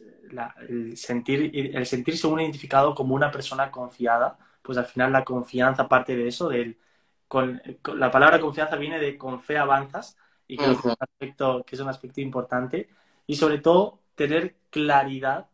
el, 0.67 0.97
sentir, 0.97 1.51
el 1.53 1.85
sentirse 1.85 2.27
uno 2.27 2.41
identificado 2.41 2.95
como 2.95 3.15
una 3.15 3.31
persona 3.31 3.69
confiada, 3.69 4.37
pues 4.61 4.77
al 4.77 4.85
final 4.85 5.11
la 5.11 5.23
confianza 5.23 5.87
parte 5.87 6.15
de 6.15 6.27
eso, 6.27 6.49
del, 6.49 6.77
con, 7.27 7.61
la 7.95 8.11
palabra 8.11 8.39
confianza 8.39 8.75
viene 8.75 8.99
de 8.99 9.17
con 9.17 9.39
fe 9.39 9.57
avanzas 9.57 10.17
y 10.47 10.57
creo 10.57 10.73
que, 10.73 10.79
es 10.79 10.85
un 10.85 10.95
aspecto, 10.99 11.63
que 11.65 11.75
es 11.75 11.81
un 11.81 11.89
aspecto 11.89 12.21
importante 12.21 12.89
y 13.27 13.35
sobre 13.35 13.59
todo 13.59 13.99
tener 14.15 14.55
claridad 14.69 15.47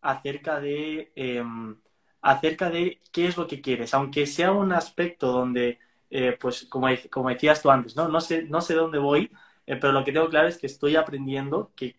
acerca 0.00 0.60
de, 0.60 1.12
em, 1.16 1.76
acerca 2.22 2.70
de 2.70 3.00
qué 3.12 3.26
es 3.26 3.36
lo 3.36 3.46
que 3.46 3.60
quieres, 3.60 3.94
aunque 3.94 4.26
sea 4.26 4.52
un 4.52 4.72
aspecto 4.72 5.32
donde, 5.32 5.78
eh, 6.10 6.36
pues 6.40 6.66
como, 6.66 6.88
como 7.10 7.30
decías 7.30 7.62
tú 7.62 7.70
antes, 7.70 7.96
¿no? 7.96 8.08
No 8.08 8.20
sé, 8.20 8.44
no 8.44 8.60
sé 8.60 8.74
dónde 8.74 8.98
voy, 8.98 9.30
eh, 9.66 9.76
pero 9.76 9.92
lo 9.92 10.04
que 10.04 10.12
tengo 10.12 10.28
claro 10.28 10.48
es 10.48 10.58
que 10.58 10.66
estoy 10.66 10.96
aprendiendo, 10.96 11.72
que, 11.74 11.96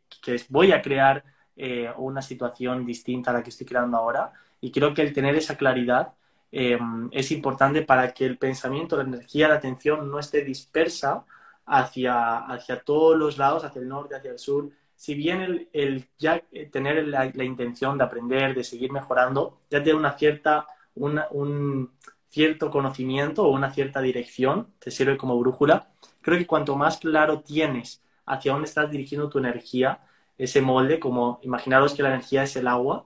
voy 0.50 0.72
a 0.72 0.82
crear 0.82 1.24
eh, 1.56 1.92
una 1.98 2.22
situación 2.22 2.86
distinta 2.86 3.32
a 3.32 3.34
la 3.36 3.44
que 3.44 3.50
estoy 3.50 3.66
creando 3.66 3.98
ahora. 3.98 4.34
Y 4.62 4.72
creo 4.72 4.94
que 4.94 5.02
el 5.02 5.14
tener 5.14 5.36
esa 5.36 5.58
claridad 5.58 6.14
eh, 6.52 6.78
es 7.12 7.32
importante 7.32 7.82
para 7.82 8.14
que 8.14 8.26
el 8.26 8.38
pensamiento, 8.38 8.98
la 8.98 9.04
energía, 9.04 9.48
la 9.48 9.56
atención 9.56 10.10
no 10.10 10.20
esté 10.20 10.44
dispersa 10.44 11.26
hacia, 11.66 12.38
hacia 12.40 12.80
todos 12.82 13.18
los 13.18 13.38
lados, 13.38 13.64
hacia 13.64 13.82
el 13.82 13.88
norte, 13.88 14.16
hacia 14.16 14.32
el 14.32 14.40
sur. 14.40 14.70
Si 14.96 15.14
bien 15.16 15.68
el, 15.74 16.08
ya 16.18 16.42
tener 16.72 17.08
la, 17.08 17.26
intención 17.44 17.98
de 17.98 18.06
aprender, 18.06 18.56
de 18.56 18.64
seguir 18.64 18.92
mejorando, 18.92 19.60
ya 19.70 19.84
tiene 19.84 20.00
una 20.00 20.18
cierta, 20.18 20.68
un 20.96 21.92
cierto 22.30 22.70
conocimiento 22.70 23.44
o 23.44 23.52
una 23.52 23.74
cierta 23.74 24.02
dirección, 24.02 24.74
te 24.80 24.92
sirve 24.92 25.18
como 25.18 25.38
brújula, 25.40 25.90
creo 26.26 26.40
que 26.40 26.48
cuanto 26.48 26.76
más 26.76 26.98
claro 26.98 27.42
tienes 27.42 28.02
hacia 28.26 28.52
dónde 28.52 28.68
estás 28.68 28.90
dirigiendo 28.90 29.30
tu 29.30 29.38
energía, 29.38 30.00
ese 30.40 30.60
molde, 30.60 31.00
como 31.00 31.40
imaginaros 31.44 31.94
que 31.94 32.02
la 32.02 32.10
energía 32.10 32.42
es 32.42 32.56
el 32.56 32.68
agua, 32.68 33.06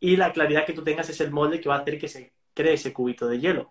y 0.00 0.16
la 0.16 0.32
claridad 0.32 0.64
que 0.64 0.72
tú 0.72 0.82
tengas 0.82 1.10
es 1.10 1.20
el 1.20 1.30
molde 1.30 1.60
que 1.60 1.68
va 1.68 1.76
a 1.76 1.78
hacer 1.80 1.98
que 1.98 2.08
se 2.08 2.32
cree 2.54 2.72
ese 2.72 2.94
cubito 2.94 3.28
de 3.28 3.38
hielo. 3.38 3.70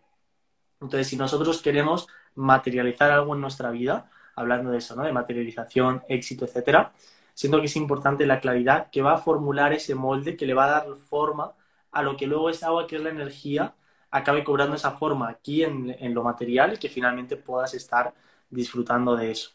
Entonces, 0.79 1.07
si 1.07 1.17
nosotros 1.17 1.59
queremos 1.63 2.07
materializar 2.35 3.09
algo 3.09 3.33
en 3.33 3.41
nuestra 3.41 3.71
vida, 3.71 4.11
hablando 4.35 4.69
de 4.69 4.77
eso, 4.77 4.95
¿no? 4.95 5.03
De 5.03 5.11
materialización, 5.11 6.03
éxito, 6.07 6.45
etcétera, 6.45 6.93
siento 7.33 7.59
que 7.59 7.65
es 7.65 7.75
importante 7.77 8.27
la 8.27 8.39
claridad 8.39 8.91
que 8.91 9.01
va 9.01 9.15
a 9.15 9.17
formular 9.17 9.73
ese 9.73 9.95
molde, 9.95 10.37
que 10.37 10.45
le 10.45 10.53
va 10.53 10.65
a 10.65 10.69
dar 10.69 10.95
forma 11.09 11.53
a 11.91 12.03
lo 12.03 12.15
que 12.15 12.27
luego 12.27 12.51
es 12.51 12.61
agua, 12.61 12.85
que 12.85 12.97
es 12.97 13.01
la 13.01 13.09
energía, 13.09 13.73
acabe 14.11 14.43
cobrando 14.43 14.75
esa 14.75 14.91
forma 14.91 15.29
aquí 15.29 15.63
en, 15.63 15.95
en 15.99 16.13
lo 16.13 16.21
material 16.23 16.73
y 16.73 16.77
que 16.77 16.89
finalmente 16.89 17.37
puedas 17.37 17.73
estar 17.73 18.13
disfrutando 18.49 19.15
de 19.15 19.31
eso. 19.31 19.51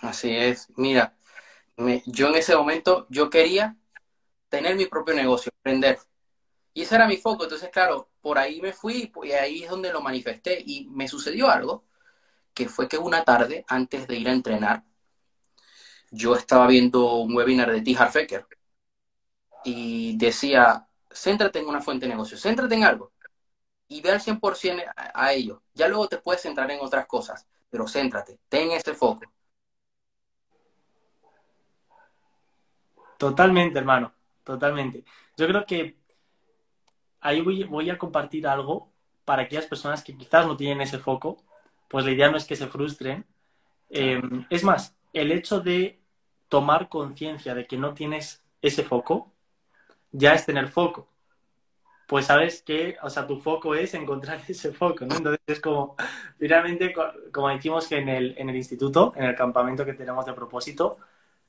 Así 0.00 0.34
es. 0.34 0.68
Mira, 0.76 1.16
yo 2.06 2.28
en 2.28 2.34
ese 2.36 2.56
momento, 2.56 3.06
yo 3.10 3.30
quería 3.30 3.76
tener 4.48 4.76
mi 4.76 4.86
propio 4.86 5.14
negocio, 5.14 5.52
emprender. 5.56 5.98
Y 6.74 6.82
ese 6.82 6.94
era 6.96 7.06
mi 7.06 7.16
foco. 7.16 7.44
Entonces, 7.44 7.70
claro, 7.70 8.10
por 8.20 8.38
ahí 8.38 8.60
me 8.60 8.72
fui 8.72 9.12
y 9.24 9.32
ahí 9.32 9.64
es 9.64 9.70
donde 9.70 9.92
lo 9.92 10.00
manifesté. 10.00 10.62
Y 10.64 10.86
me 10.88 11.08
sucedió 11.08 11.48
algo, 11.50 11.84
que 12.54 12.68
fue 12.68 12.88
que 12.88 12.98
una 12.98 13.24
tarde, 13.24 13.64
antes 13.68 14.06
de 14.06 14.16
ir 14.16 14.28
a 14.28 14.32
entrenar, 14.32 14.84
yo 16.10 16.34
estaba 16.34 16.66
viendo 16.66 17.14
un 17.16 17.36
webinar 17.36 17.70
de 17.70 17.82
T. 17.82 17.96
Harfecker 17.96 18.46
y 19.64 20.16
decía, 20.16 20.88
céntrate 21.10 21.60
en 21.60 21.68
una 21.68 21.80
fuente 21.80 22.06
de 22.06 22.12
negocio, 22.12 22.38
céntrate 22.38 22.74
en 22.74 22.84
algo 22.84 23.12
y 23.90 24.00
ve 24.00 24.12
al 24.12 24.20
100% 24.20 24.84
a, 24.96 25.24
a 25.26 25.32
ello. 25.32 25.62
Ya 25.74 25.88
luego 25.88 26.08
te 26.08 26.18
puedes 26.18 26.40
centrar 26.40 26.70
en 26.70 26.80
otras 26.80 27.06
cosas, 27.06 27.46
pero 27.68 27.86
céntrate, 27.86 28.38
ten 28.48 28.70
ese 28.70 28.94
foco. 28.94 29.22
Totalmente, 33.18 33.78
hermano, 33.78 34.12
totalmente. 34.44 35.04
Yo 35.36 35.46
creo 35.46 35.66
que 35.66 35.96
ahí 37.20 37.40
voy, 37.42 37.64
voy, 37.64 37.90
a 37.90 37.98
compartir 37.98 38.46
algo 38.46 38.88
para 39.24 39.42
aquellas 39.42 39.66
personas 39.66 40.02
que 40.02 40.16
quizás 40.16 40.46
no 40.46 40.56
tienen 40.56 40.80
ese 40.80 40.98
foco, 40.98 41.42
pues 41.88 42.04
la 42.04 42.12
idea 42.12 42.30
no 42.30 42.36
es 42.36 42.46
que 42.46 42.56
se 42.56 42.68
frustren. 42.68 43.26
Eh, 43.90 44.22
es 44.50 44.62
más, 44.62 44.96
el 45.12 45.32
hecho 45.32 45.60
de 45.60 46.00
tomar 46.48 46.88
conciencia 46.88 47.54
de 47.54 47.66
que 47.66 47.76
no 47.76 47.92
tienes 47.92 48.42
ese 48.62 48.84
foco, 48.84 49.32
ya 50.12 50.32
es 50.32 50.46
tener 50.46 50.68
foco 50.68 51.09
pues 52.10 52.26
sabes 52.26 52.62
que, 52.62 52.96
o 53.02 53.08
sea, 53.08 53.24
tu 53.24 53.36
foco 53.38 53.76
es 53.76 53.94
encontrar 53.94 54.42
ese 54.48 54.72
foco, 54.72 55.06
¿no? 55.06 55.16
Entonces 55.16 55.40
es 55.46 55.60
como, 55.60 55.94
finalmente, 56.38 56.92
como 57.32 57.48
decimos 57.50 57.90
en 57.92 58.08
el, 58.08 58.34
en 58.36 58.50
el 58.50 58.56
instituto, 58.56 59.12
en 59.14 59.26
el 59.26 59.36
campamento 59.36 59.84
que 59.84 59.94
tenemos 59.94 60.26
de 60.26 60.32
propósito, 60.32 60.98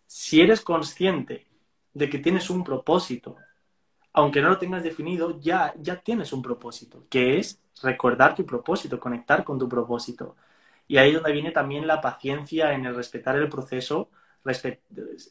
si 0.05 0.39
eres 0.41 0.61
consciente 0.61 1.47
de 1.93 2.09
que 2.09 2.19
tienes 2.19 2.51
un 2.51 2.63
propósito, 2.63 3.37
aunque 4.13 4.41
no 4.41 4.49
lo 4.49 4.59
tengas 4.59 4.83
definido, 4.83 5.39
ya, 5.39 5.73
ya 5.79 5.97
tienes 5.97 6.31
un 6.31 6.43
propósito, 6.43 7.05
que 7.09 7.39
es 7.39 7.59
recordar 7.81 8.35
tu 8.35 8.45
propósito, 8.45 8.99
conectar 8.99 9.43
con 9.43 9.57
tu 9.57 9.67
propósito. 9.67 10.35
Y 10.87 10.97
ahí 10.97 11.09
es 11.09 11.15
donde 11.15 11.31
viene 11.31 11.51
también 11.51 11.87
la 11.87 12.01
paciencia 12.01 12.73
en 12.73 12.85
el 12.85 12.95
respetar 12.95 13.35
el 13.35 13.49
proceso, 13.49 14.09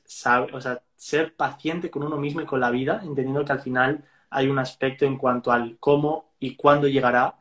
sabe, 0.07 0.53
o 0.55 0.61
sea, 0.61 0.83
ser 0.97 1.35
paciente 1.37 1.91
con 1.91 2.03
uno 2.03 2.17
mismo 2.17 2.41
y 2.41 2.47
con 2.47 2.61
la 2.61 2.71
vida, 2.71 3.01
entendiendo 3.05 3.45
que 3.45 3.53
al 3.53 3.61
final 3.61 4.05
hay 4.31 4.49
un 4.49 4.59
aspecto 4.59 5.05
en 5.05 5.19
cuanto 5.19 5.53
al 5.53 5.79
cómo 5.79 6.33
y 6.39 6.57
cuándo 6.57 6.89
llegará, 6.89 7.39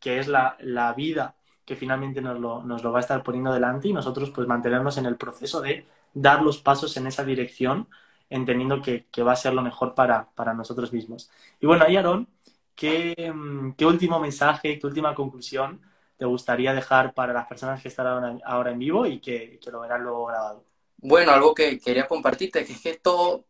que 0.00 0.18
es 0.18 0.28
la, 0.28 0.56
la 0.60 0.92
vida 0.94 1.36
que 1.68 1.76
finalmente 1.76 2.22
nos 2.22 2.40
lo, 2.40 2.62
nos 2.62 2.82
lo, 2.82 2.92
va 2.92 2.98
a 2.98 3.02
estar 3.02 3.22
poniendo 3.22 3.52
delante 3.52 3.88
y 3.88 3.92
nosotros 3.92 4.30
pues 4.30 4.48
mantenernos 4.48 4.96
en 4.96 5.04
el 5.04 5.16
proceso 5.18 5.60
de 5.60 5.86
dar 6.14 6.40
los 6.42 6.58
pasos 6.62 6.96
en 6.96 7.06
esa 7.06 7.24
dirección, 7.24 7.88
entendiendo 8.30 8.80
que, 8.80 9.06
que 9.10 9.22
va 9.22 9.32
a 9.32 9.36
ser 9.36 9.52
lo 9.52 9.60
mejor 9.62 9.94
para, 9.94 10.30
para, 10.30 10.54
nosotros 10.54 10.94
mismos. 10.94 11.30
Y 11.60 11.66
bueno, 11.66 11.84
ahí 11.84 11.96
Aaron, 11.96 12.26
¿qué, 12.74 13.32
¿qué, 13.76 13.86
último 13.86 14.18
mensaje, 14.18 14.78
qué 14.78 14.86
última 14.86 15.14
conclusión 15.14 15.82
te 16.16 16.24
gustaría 16.24 16.72
dejar 16.72 17.12
para 17.12 17.34
las 17.34 17.46
personas 17.46 17.82
que 17.82 17.88
están 17.88 18.06
ahora, 18.06 18.38
ahora 18.46 18.70
en 18.70 18.78
vivo 18.78 19.06
y 19.06 19.20
que, 19.20 19.58
que 19.62 19.70
lo 19.70 19.80
verán 19.80 20.02
luego 20.02 20.26
grabado? 20.26 20.64
Bueno, 21.00 21.32
algo 21.32 21.54
que 21.54 21.78
quería 21.78 22.08
compartirte, 22.08 22.64
que 22.64 22.72
es 22.72 22.80
que 22.80 22.94
todo, 22.96 23.46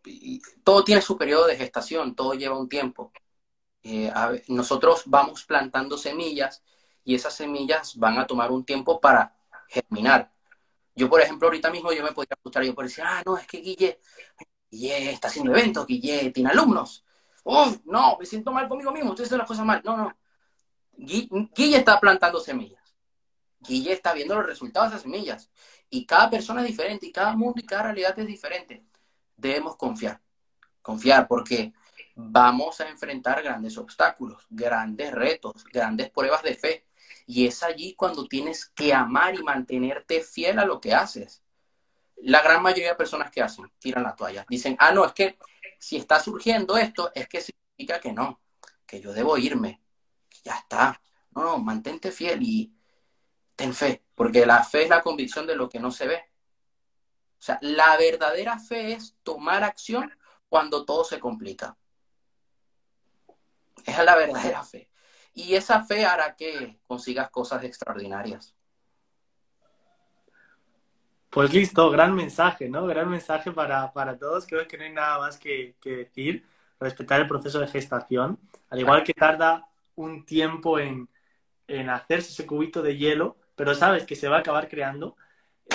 todo 0.63 0.85
tiene 0.85 1.01
su 1.01 1.17
periodo 1.17 1.47
de 1.47 1.57
gestación, 1.57 2.15
todo 2.15 2.35
lleva 2.35 2.59
un 2.59 2.69
tiempo. 2.69 3.11
Eh, 3.83 4.13
nosotros 4.49 5.05
vamos 5.07 5.45
plantando 5.45 5.97
semillas 5.97 6.63
y 7.05 7.15
esas 7.15 7.35
semillas 7.35 7.97
van 7.97 8.19
a 8.19 8.27
tomar 8.27 8.51
un 8.53 8.65
tiempo 8.65 9.01
para 9.01 9.35
germinar. 9.69 10.31
Yo, 10.95 11.09
por 11.09 11.23
ejemplo, 11.23 11.49
ahorita 11.49 11.71
mismo 11.71 11.91
yo 11.93 12.03
me 12.03 12.13
podría 12.13 12.37
gustar, 12.43 12.65
yo 12.65 12.75
podría 12.75 12.89
decir, 12.89 13.05
ah, 13.07 13.23
no, 13.25 13.39
es 13.39 13.47
que 13.47 13.59
Guille, 13.59 13.99
Guille 14.71 15.13
está 15.13 15.29
haciendo 15.29 15.53
eventos, 15.53 15.87
Guille 15.87 16.31
tiene 16.33 16.51
alumnos. 16.51 17.05
Oh, 17.45 17.75
no, 17.87 18.19
me 18.19 18.27
siento 18.27 18.53
mal 18.53 18.69
conmigo 18.69 18.93
mismo, 18.93 19.11
estoy 19.11 19.25
haciendo 19.25 19.39
las 19.39 19.49
cosas 19.49 19.65
mal. 19.65 19.81
No, 19.85 19.97
no. 19.97 20.19
Guille 20.99 21.79
está 21.79 21.99
plantando 21.99 22.41
semillas. 22.41 22.95
Guille 23.61 23.93
está 23.93 24.13
viendo 24.13 24.35
los 24.35 24.45
resultados 24.45 24.91
de 24.91 24.97
esas 24.97 25.03
semillas. 25.03 25.51
Y 25.91 26.05
cada 26.05 26.29
persona 26.31 26.61
es 26.61 26.69
diferente, 26.69 27.07
y 27.07 27.13
cada 27.13 27.35
mundo 27.35 27.61
y 27.61 27.67
cada 27.67 27.85
realidad 27.85 28.19
es 28.19 28.27
diferente. 28.27 28.85
Debemos 29.37 29.77
confiar, 29.77 30.21
confiar, 30.83 31.27
porque 31.29 31.73
vamos 32.15 32.81
a 32.81 32.89
enfrentar 32.89 33.43
grandes 33.43 33.79
obstáculos, 33.79 34.45
grandes 34.51 35.13
retos, 35.13 35.65
grandes 35.73 36.11
pruebas 36.11 36.43
de 36.43 36.55
fe. 36.55 36.87
Y 37.27 37.47
es 37.47 37.63
allí 37.63 37.95
cuando 37.95 38.27
tienes 38.27 38.67
que 38.67 38.93
amar 38.93 39.35
y 39.35 39.43
mantenerte 39.43 40.23
fiel 40.23 40.59
a 40.59 40.65
lo 40.65 40.81
que 40.81 40.95
haces. 40.95 41.43
La 42.17 42.43
gran 42.43 42.63
mayoría 42.63 42.91
de 42.91 42.97
personas 42.97 43.31
que 43.31 43.41
hacen, 43.41 43.71
tiran 43.79 44.03
la 44.03 44.17
toalla. 44.17 44.45
Dicen, 44.49 44.77
ah, 44.81 44.93
no, 44.93 45.05
es 45.05 45.13
que 45.13 45.39
si 45.79 45.97
está 45.97 46.19
surgiendo 46.19 46.77
esto, 46.77 47.13
es 47.15 47.29
que 47.29 47.41
significa 47.41 48.01
que 48.01 48.13
no, 48.13 48.41
que 48.85 49.01
yo 49.01 49.13
debo 49.13 49.39
irme. 49.39 49.81
Ya 50.43 50.57
está. 50.57 51.01
No, 51.31 51.43
no, 51.45 51.59
mantente 51.59 52.11
fiel 52.11 52.43
y 52.43 52.75
ten 53.59 53.75
fe, 53.75 54.05
porque 54.15 54.47
la 54.47 54.63
fe 54.63 54.85
es 54.85 54.89
la 54.89 55.03
convicción 55.03 55.45
de 55.45 55.57
lo 55.57 55.69
que 55.69 55.81
no 55.81 55.91
se 55.91 56.07
ve. 56.07 56.23
O 57.39 57.43
sea, 57.43 57.59
la 57.61 57.97
verdadera 57.97 58.59
fe 58.61 58.93
es 58.93 59.17
tomar 59.25 59.65
acción 59.65 60.17
cuando 60.49 60.85
todo 60.85 61.03
se 61.03 61.19
complica. 61.19 61.77
Esa 63.85 63.99
es 63.99 64.05
la 64.05 64.17
verdadera 64.17 64.63
fe. 64.63 64.89
Y 65.35 65.57
esa 65.57 65.85
fe 65.85 66.07
hará 66.07 66.37
que 66.37 66.79
consigas 66.87 67.31
cosas 67.31 67.65
extraordinarias. 67.65 68.55
Pues 71.29 71.53
listo, 71.53 71.91
gran 71.91 72.15
mensaje, 72.15 72.69
¿no? 72.69 72.87
Gran 72.87 73.11
mensaje 73.11 73.51
para, 73.51 73.93
para 73.93 74.17
todos. 74.17 74.47
Creo 74.47 74.69
que 74.69 74.79
no 74.79 74.85
hay 74.85 74.93
nada 74.93 75.19
más 75.19 75.37
que, 75.37 75.75
que, 75.81 75.97
decir. 75.97 76.47
Respetar 76.79 77.21
el 77.21 77.27
proceso 77.27 77.59
de 77.59 77.67
gestación. 77.67 78.39
Al 78.71 78.79
igual 78.79 79.03
que 79.03 79.15
tarda 79.15 79.69
un 79.97 80.25
tiempo 80.25 80.79
en, 80.79 81.09
en 81.67 81.91
hacerse 81.91 82.31
ese 82.31 82.47
cubito 82.47 82.83
de 82.83 82.97
hielo, 82.97 83.37
pero 83.59 83.75
sabes 83.75 84.05
que 84.05 84.17
se 84.17 84.29
va 84.29 84.37
a 84.37 84.41
acabar 84.41 84.69
creando. 84.69 85.17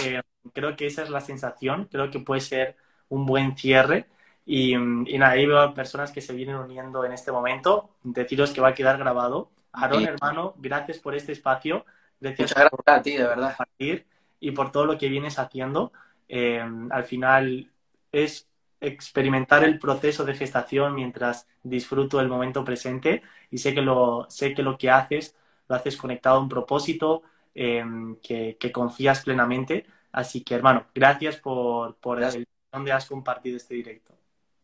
Eh, 0.02 0.22
creo 0.54 0.76
que 0.76 0.88
esa 0.88 1.04
es 1.04 1.10
la 1.10 1.22
sensación, 1.22 1.88
creo 1.92 2.10
que 2.10 2.20
puede 2.20 2.42
ser 2.42 2.78
un 3.10 3.26
buen 3.28 3.56
cierre. 3.56 4.08
Y, 4.46 4.74
y, 4.74 5.18
nada, 5.20 5.34
ahí 5.34 5.46
veo 5.46 5.60
a 5.60 5.74
personas 5.74 6.12
que 6.12 6.22
se 6.22 6.34
vienen 6.34 6.56
uniendo 6.56 7.06
en 7.06 7.12
este 7.12 7.32
momento. 7.32 7.92
Deciros 8.02 8.52
que 8.52 8.62
va 8.62 8.70
a 8.70 8.74
quedar 8.74 8.98
grabado. 8.98 9.52
Aarón, 9.72 10.00
sí. 10.00 10.06
hermano, 10.06 10.56
gracias 10.58 10.98
por 10.98 11.14
este 11.14 11.34
espacio. 11.34 11.86
Gracias 12.20 12.52
Muchas 12.52 12.58
gracias 12.58 12.72
por 12.72 12.94
a 12.94 13.02
ti, 13.02 13.18
de 13.18 13.24
verdad. 13.24 13.56
Compartir 13.58 14.08
y 14.40 14.52
por 14.52 14.72
todo 14.72 14.86
lo 14.86 14.98
que 14.98 15.10
vienes 15.10 15.38
haciendo. 15.38 15.94
Eh, 16.28 16.64
al 16.90 17.04
final 17.04 17.70
es, 18.12 18.48
experimentar 18.84 19.64
el 19.64 19.80
proceso 19.80 20.26
de 20.26 20.36
gestación 20.36 20.94
mientras 20.94 21.48
disfruto 21.64 22.20
el 22.20 22.28
momento 22.28 22.66
presente 22.66 23.24
y 23.50 23.58
sé 23.60 23.74
que 23.74 23.82
lo, 23.82 24.26
sé 24.30 24.54
que, 24.54 24.62
lo 24.62 24.78
que 24.78 24.90
haces 24.90 25.38
lo 25.70 25.76
haces 25.76 25.96
conectado 25.96 26.38
a 26.38 26.42
un 26.42 26.50
propósito 26.50 27.24
em, 27.54 28.16
que, 28.18 28.72
confías 28.72 29.24
plenamente. 29.24 29.86
Así 30.12 30.44
que, 30.44 30.56
hermano, 30.56 30.88
gracias 30.94 31.38
por, 31.38 31.96
por 31.96 32.22
el 32.22 32.48
donde 32.72 32.92
has 32.92 33.06
compartido 33.06 33.58
este 33.58 33.76
directo. 33.76 34.14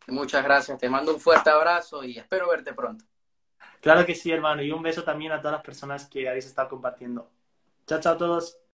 Muchas 0.08 0.44
gracias, 0.44 0.80
te 0.80 0.90
mando 0.90 1.14
un 1.14 1.20
fuerte 1.20 1.50
abrazo 1.50 2.04
y 2.04 2.18
espero 2.18 2.50
verte 2.50 2.74
pronto. 2.74 3.06
Claro 3.82 4.06
que 4.06 4.16
sí, 4.16 4.32
hermano, 4.32 4.62
y 4.62 4.72
un 4.72 4.82
beso 4.82 5.04
también 5.04 5.32
a 5.32 5.40
todas 5.40 5.54
las 5.54 5.64
personas 5.64 6.08
que 6.08 6.28
habéis 6.28 6.46
estado 6.46 6.70
compartiendo. 6.70 7.30
Chao, 7.86 8.00
chao 8.00 8.14
a 8.14 8.18
todos. 8.18 8.60